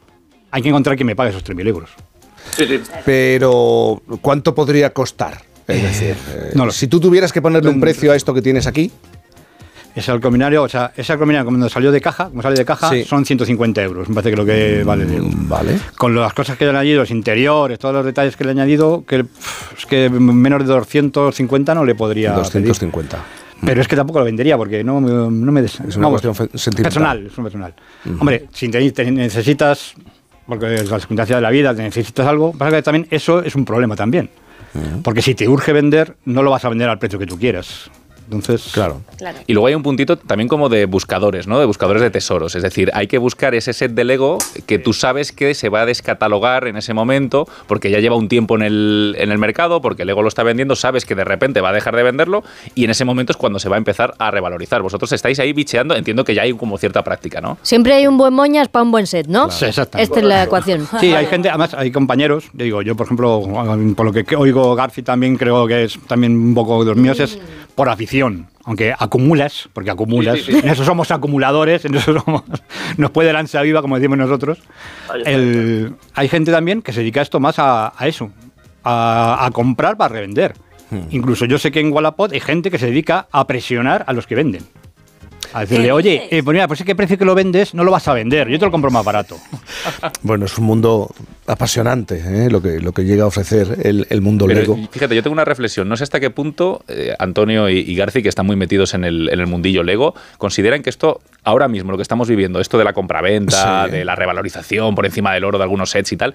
Hay 0.51 0.61
que 0.61 0.67
encontrar 0.69 0.97
quien 0.97 1.07
me 1.07 1.15
pague 1.15 1.29
esos 1.29 1.43
3.000 1.43 1.67
euros. 1.69 1.89
Sí, 2.51 2.65
sí. 2.67 2.81
Pero, 3.05 4.01
¿cuánto 4.21 4.53
podría 4.53 4.91
costar? 4.91 5.37
Es 5.67 5.81
decir, 5.83 6.15
eh, 6.33 6.51
no 6.55 6.65
lo 6.65 6.71
sé. 6.71 6.79
si 6.81 6.87
tú 6.87 6.99
tuvieras 6.99 7.31
que 7.33 7.41
ponerle 7.41 7.69
un 7.69 7.79
precio 7.79 8.11
a 8.11 8.15
esto 8.15 8.33
que 8.33 8.41
tienes 8.41 8.67
aquí, 8.67 8.91
Ese 9.95 10.11
halcón 10.11 10.33
milenario, 10.33 10.63
o 10.63 10.67
sea, 10.67 10.91
ese 10.97 11.13
halcón 11.13 11.29
milenario 11.29 11.49
cuando 11.49 11.69
salió 11.69 11.89
de 11.89 12.01
caja, 12.01 12.27
como 12.27 12.41
sale 12.41 12.57
de 12.57 12.65
caja, 12.65 12.89
Sí. 12.89 13.05
son 13.05 13.25
150 13.25 13.81
euros. 13.81 14.09
Me 14.09 14.15
parece 14.15 14.31
que 14.31 14.35
lo 14.35 14.45
que 14.45 14.83
vale 14.83 15.05
mm, 15.05 15.47
vale. 15.47 15.79
Con 15.97 16.13
las 16.13 16.33
cosas 16.33 16.57
que 16.57 16.65
le 16.65 16.71
han 16.71 16.75
añadido, 16.75 16.99
los 16.99 17.11
interiores, 17.11 17.79
todos 17.79 17.95
los 17.95 18.05
detalles 18.05 18.35
que 18.35 18.43
le 18.43 18.49
he 18.49 18.51
añadido, 18.51 19.05
que 19.07 19.23
es 19.77 19.85
que 19.85 20.09
menos 20.09 20.59
de 20.59 20.65
250 20.65 21.73
no 21.73 21.85
le 21.85 21.95
podría 21.95 22.31
pedir. 22.31 22.43
250. 22.43 23.23
Pero 23.65 23.79
es 23.81 23.87
que 23.87 23.95
tampoco 23.95 24.19
lo 24.19 24.25
vendería 24.25 24.57
porque 24.57 24.83
no, 24.83 24.99
me- 24.99 25.09
no 25.09 25.51
me 25.53 25.61
des- 25.61 25.79
Es 25.79 25.95
una 25.95 26.09
cuestión 26.09 26.35
fe- 26.35 26.49
sentimental. 26.55 26.83
Personal, 26.83 27.25
es 27.27 27.37
un 27.37 27.43
personal. 27.45 27.73
Hombre, 28.19 28.47
si 28.51 28.67
te, 28.67 28.91
te 28.91 29.09
necesitas, 29.09 29.93
porque 30.45 30.75
es 30.75 30.89
la 30.91 30.99
circunstancia 30.99 31.37
de 31.37 31.41
la 31.41 31.49
vida, 31.51 31.73
te 31.73 31.83
necesitas 31.83 32.27
algo, 32.27 32.51
pasa 32.51 32.69
que 32.75 32.81
también 32.81 33.07
eso 33.11 33.41
es 33.41 33.55
un 33.55 33.63
problema 33.63 33.95
también. 33.95 34.29
Porque 35.03 35.21
si 35.21 35.35
te 35.35 35.47
urge 35.47 35.73
vender, 35.73 36.17
no 36.25 36.43
lo 36.43 36.51
vas 36.51 36.65
a 36.65 36.69
vender 36.69 36.89
al 36.89 36.99
precio 36.99 37.19
que 37.19 37.27
tú 37.27 37.37
quieras. 37.37 37.89
Entonces, 38.25 38.71
Claro. 38.73 39.01
Y 39.47 39.53
luego 39.53 39.67
hay 39.67 39.75
un 39.75 39.83
puntito 39.83 40.17
también 40.17 40.47
como 40.47 40.69
de 40.69 40.85
buscadores, 40.85 41.47
¿no? 41.47 41.59
De 41.59 41.65
buscadores 41.65 42.01
de 42.01 42.09
tesoros. 42.09 42.55
Es 42.55 42.63
decir, 42.63 42.91
hay 42.93 43.07
que 43.07 43.17
buscar 43.17 43.55
ese 43.55 43.73
set 43.73 43.91
de 43.91 44.03
Lego 44.03 44.37
que 44.65 44.79
tú 44.79 44.93
sabes 44.93 45.31
que 45.31 45.53
se 45.53 45.69
va 45.69 45.81
a 45.81 45.85
descatalogar 45.85 46.67
en 46.67 46.77
ese 46.77 46.93
momento 46.93 47.47
porque 47.67 47.89
ya 47.89 47.99
lleva 47.99 48.15
un 48.15 48.27
tiempo 48.27 48.55
en 48.55 48.63
el, 48.63 49.15
en 49.17 49.31
el 49.31 49.37
mercado, 49.37 49.81
porque 49.81 50.05
Lego 50.05 50.21
lo 50.21 50.27
está 50.27 50.43
vendiendo, 50.43 50.75
sabes 50.75 51.05
que 51.05 51.15
de 51.15 51.23
repente 51.23 51.61
va 51.61 51.69
a 51.69 51.73
dejar 51.73 51.95
de 51.95 52.03
venderlo 52.03 52.43
y 52.73 52.83
en 52.83 52.89
ese 52.89 53.05
momento 53.05 53.31
es 53.31 53.37
cuando 53.37 53.59
se 53.59 53.69
va 53.69 53.75
a 53.75 53.77
empezar 53.77 54.13
a 54.19 54.31
revalorizar. 54.31 54.81
Vosotros 54.81 55.11
estáis 55.11 55.39
ahí 55.39 55.53
bicheando, 55.53 55.95
entiendo 55.95 56.23
que 56.23 56.33
ya 56.33 56.43
hay 56.43 56.53
como 56.53 56.77
cierta 56.77 57.03
práctica, 57.03 57.41
¿no? 57.41 57.57
Siempre 57.61 57.93
hay 57.93 58.07
un 58.07 58.17
buen 58.17 58.33
moñas 58.33 58.67
para 58.67 58.83
un 58.83 58.91
buen 58.91 59.07
set, 59.07 59.27
¿no? 59.27 59.49
Sí, 59.51 59.65
exactamente. 59.65 60.03
Esta 60.03 60.19
es 60.19 60.25
la 60.25 60.43
ecuación. 60.43 60.87
Sí, 61.05 61.13
hay 61.13 61.27
gente, 61.27 61.49
además 61.49 61.73
hay 61.73 61.91
compañeros, 61.91 62.45
digo, 62.53 62.81
yo 62.81 62.95
por 62.95 63.05
ejemplo, 63.05 63.43
por 63.95 64.05
lo 64.05 64.11
que 64.11 64.35
oigo 64.35 64.75
Garfi 64.75 65.03
también 65.03 65.37
creo 65.37 65.67
que 65.67 65.83
es 65.83 65.99
también 66.07 66.35
un 66.35 66.55
poco 66.55 66.83
de 66.83 66.91
los 66.91 66.97
míos, 66.97 67.19
es 67.19 67.37
por 67.75 67.89
afición, 67.89 68.47
aunque 68.63 68.93
acumulas, 68.97 69.69
porque 69.73 69.91
acumulas, 69.91 70.37
Sí, 70.39 70.43
sí, 70.45 70.51
sí. 70.53 70.59
en 70.59 70.69
eso 70.69 70.85
somos 70.85 71.11
acumuladores, 71.11 71.83
en 71.85 71.95
eso 71.95 72.17
somos, 72.21 72.43
nos 72.97 73.11
puede 73.11 73.33
lanza 73.33 73.61
viva, 73.61 73.81
como 73.81 73.95
decimos 73.97 74.17
nosotros. 74.17 74.59
El- 75.25 75.93
hay 76.13 76.27
gente 76.29 76.51
también 76.51 76.81
que 76.81 76.93
se 76.93 77.01
dedica 77.01 77.21
esto 77.21 77.39
más 77.39 77.59
a, 77.59 77.93
a 77.97 78.07
eso, 78.07 78.31
a, 78.83 79.45
a 79.45 79.51
comprar 79.51 79.97
para 79.97 80.13
revender. 80.13 80.53
Incluso 81.09 81.45
yo 81.45 81.57
sé 81.57 81.71
que 81.71 81.79
en 81.81 81.91
Wallapop 81.91 82.31
hay 82.31 82.39
gente 82.39 82.71
que 82.71 82.77
se 82.77 82.85
dedica 82.85 83.27
a 83.31 83.45
presionar 83.47 84.05
a 84.07 84.13
los 84.13 84.27
que 84.27 84.35
venden. 84.35 84.63
A 85.55 85.61
decirle, 85.61 85.91
oye, 85.91 86.27
eh, 86.29 86.43
pues 86.43 86.53
mira, 86.53 86.67
pues 86.67 86.81
ese 86.81 86.95
precio 86.95 87.17
que 87.17 87.23
lo 87.25 87.33
vendes 87.33 87.73
no 87.73 87.83
lo 87.85 87.91
vas 87.91 88.07
a 88.09 88.13
vender, 88.13 88.49
yo 88.49 88.59
te 88.59 88.65
lo 88.65 88.71
compro 88.71 88.91
más 88.91 89.05
barato. 89.05 89.37
Bueno, 90.21 90.45
es 90.45 90.57
un 90.57 90.65
mundo 90.65 91.09
apasionante 91.47 92.21
¿eh? 92.25 92.49
lo, 92.49 92.61
que, 92.61 92.79
lo 92.79 92.91
que 92.93 93.03
llega 93.05 93.23
a 93.23 93.27
ofrecer 93.27 93.77
el, 93.83 94.07
el 94.09 94.21
mundo 94.21 94.45
Pero, 94.47 94.59
Lego. 94.61 94.79
fíjate, 94.91 95.15
yo 95.15 95.21
tengo 95.23 95.33
una 95.33 95.45
reflexión. 95.45 95.87
No 95.87 95.95
sé 95.97 96.03
hasta 96.03 96.19
qué 96.19 96.29
punto 96.31 96.83
eh, 96.87 97.13
Antonio 97.19 97.69
y, 97.69 97.79
y 97.79 97.95
Garci, 97.95 98.21
que 98.23 98.29
están 98.29 98.45
muy 98.45 98.55
metidos 98.55 98.93
en 98.95 99.03
el, 99.03 99.29
en 99.29 99.39
el 99.39 99.47
mundillo 99.47 99.83
Lego, 99.83 100.15
consideran 100.37 100.81
que 100.81 100.89
esto, 100.89 101.21
ahora 101.43 101.67
mismo, 101.67 101.91
lo 101.91 101.97
que 101.97 102.03
estamos 102.03 102.27
viviendo, 102.27 102.59
esto 102.59 102.77
de 102.77 102.83
la 102.83 102.93
compraventa, 102.93 103.85
Sí. 103.85 103.91
de 103.91 104.05
la 104.05 104.15
revalorización 104.15 104.95
por 104.95 105.05
encima 105.05 105.33
del 105.33 105.43
oro 105.43 105.57
de 105.57 105.63
algunos 105.63 105.89
sets 105.91 106.11
y 106.11 106.17
tal, 106.17 106.33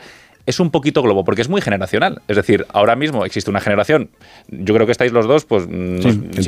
es 0.50 0.60
un 0.60 0.70
poquito 0.70 1.02
globo, 1.02 1.24
porque 1.24 1.42
es 1.42 1.48
muy 1.48 1.60
generacional. 1.60 2.22
Es 2.28 2.36
decir, 2.36 2.66
ahora 2.72 2.96
mismo 2.96 3.24
existe 3.24 3.50
una 3.50 3.60
generación, 3.60 4.10
yo 4.48 4.74
creo 4.74 4.86
que 4.86 4.92
estáis 4.92 5.12
los 5.12 5.26
dos, 5.26 5.44
pues, 5.44 5.64
en, 5.64 6.00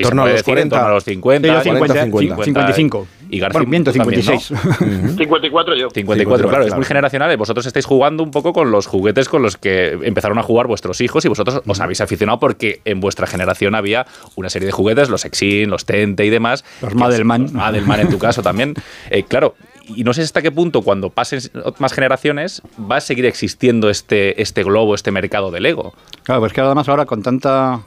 torno 0.03 0.25
a 0.25 0.29
los 0.29 0.43
40, 0.43 0.63
en 0.63 0.69
torno 0.69 0.87
a 0.87 0.95
los 0.95 1.05
50, 1.05 1.63
50, 1.63 2.03
50, 2.05 2.45
55. 2.45 3.07
Y 3.31 3.39
García 3.39 3.63
bueno, 3.67 3.93
56. 3.93 4.53
También, 4.79 5.17
54 5.17 5.77
yo. 5.77 5.89
54, 5.91 6.49
claro, 6.49 6.67
es 6.67 6.75
muy 6.75 6.85
generacional. 6.85 7.35
Vosotros 7.37 7.65
estáis 7.65 7.87
jugando 7.87 8.23
un 8.23 8.31
poco 8.31 8.53
con 8.53 8.71
los 8.71 8.87
juguetes 8.87 9.29
con 9.29 9.43
los 9.43 9.57
que 9.57 9.99
empezaron 10.03 10.39
a 10.39 10.43
jugar 10.43 10.67
vuestros 10.67 11.01
hijos 11.01 11.25
y 11.25 11.29
vosotros 11.29 11.63
os 11.67 11.81
habéis 11.81 12.01
aficionado 12.03 12.39
porque 12.39 12.83
en 12.85 13.01
vuestra 13.01 13.27
generación 13.27 13.75
había 13.75 14.07
una 14.37 14.51
serie 14.51 14.67
de 14.67 14.73
juguetes, 14.73 15.09
los 15.09 15.25
Exin, 15.25 15.71
los 15.71 15.87
Tente 15.87 16.27
y 16.27 16.31
demás. 16.31 16.65
Los 16.83 16.95
Madelman. 16.95 17.53
Madelman 17.53 18.01
en 18.01 18.11
tu 18.11 18.19
caso 18.19 18.43
también. 18.43 18.75
Eh, 19.11 19.25
claro, 19.25 19.55
y 19.89 20.05
no 20.05 20.13
sé 20.13 20.23
hasta 20.23 20.43
qué 20.43 20.51
punto 20.51 20.83
cuando 20.83 21.11
pasen 21.11 21.41
más 21.79 21.93
generaciones 21.93 22.63
va 22.91 22.97
a 22.97 23.01
seguir 23.01 23.27
existiendo 23.27 23.91
este, 23.91 24.41
este 24.41 24.63
globo, 24.63 24.95
este 24.95 25.11
mercado 25.11 25.51
de 25.51 25.61
Lego. 25.61 25.95
Claro, 26.23 26.41
pues 26.41 26.53
que 26.53 26.61
además 26.61 26.89
ahora 26.89 27.07
con 27.07 27.23
tanta 27.23 27.81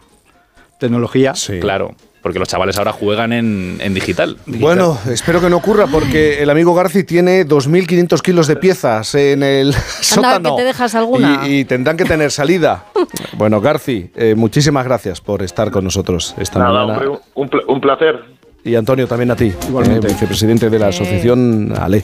tecnología. 0.79 1.35
Sí. 1.35 1.59
Claro. 1.59 1.95
Porque 2.21 2.39
los 2.39 2.47
chavales 2.47 2.75
ahora 2.79 2.91
juegan 2.91 3.33
en, 3.33 3.93
digital, 3.93 4.37
Bueno, 4.47 4.97
espero 5.11 5.39
que 5.39 5.47
no 5.47 5.57
ocurra 5.57 5.85
porque 5.85 6.41
el 6.41 6.49
amigo 6.49 6.73
Garci 6.73 7.03
tiene 7.03 7.45
2.500 7.45 8.19
kilos 8.23 8.47
de 8.47 8.55
piezas 8.55 9.13
en 9.13 9.43
el 9.43 9.75
sótano. 10.01 10.55
que 10.55 10.63
te 10.63 10.67
dejas 10.67 10.95
alguna. 10.95 11.47
Y, 11.47 11.65
tendrán 11.65 11.97
que 11.97 12.03
tener 12.03 12.31
salida. 12.31 12.85
bueno, 13.33 13.61
Garci, 13.61 14.09
eh, 14.15 14.33
muchísimas 14.35 14.85
gracias 14.85 15.21
por 15.21 15.43
estar 15.43 15.69
con 15.69 15.83
nosotros 15.83 16.33
esta 16.39 16.57
Nada, 16.57 16.87
mañana. 16.87 17.11
un, 17.35 17.51
un, 17.67 17.79
placer. 17.79 18.23
Y 18.65 18.73
Antonio, 18.73 19.07
también 19.07 19.29
a 19.29 19.35
ti, 19.35 19.53
Igualmente. 19.67 20.07
Eh, 20.07 20.09
vicepresidente 20.09 20.71
de 20.71 20.79
la 20.79 20.87
asociación 20.87 21.71
ALE. 21.77 22.03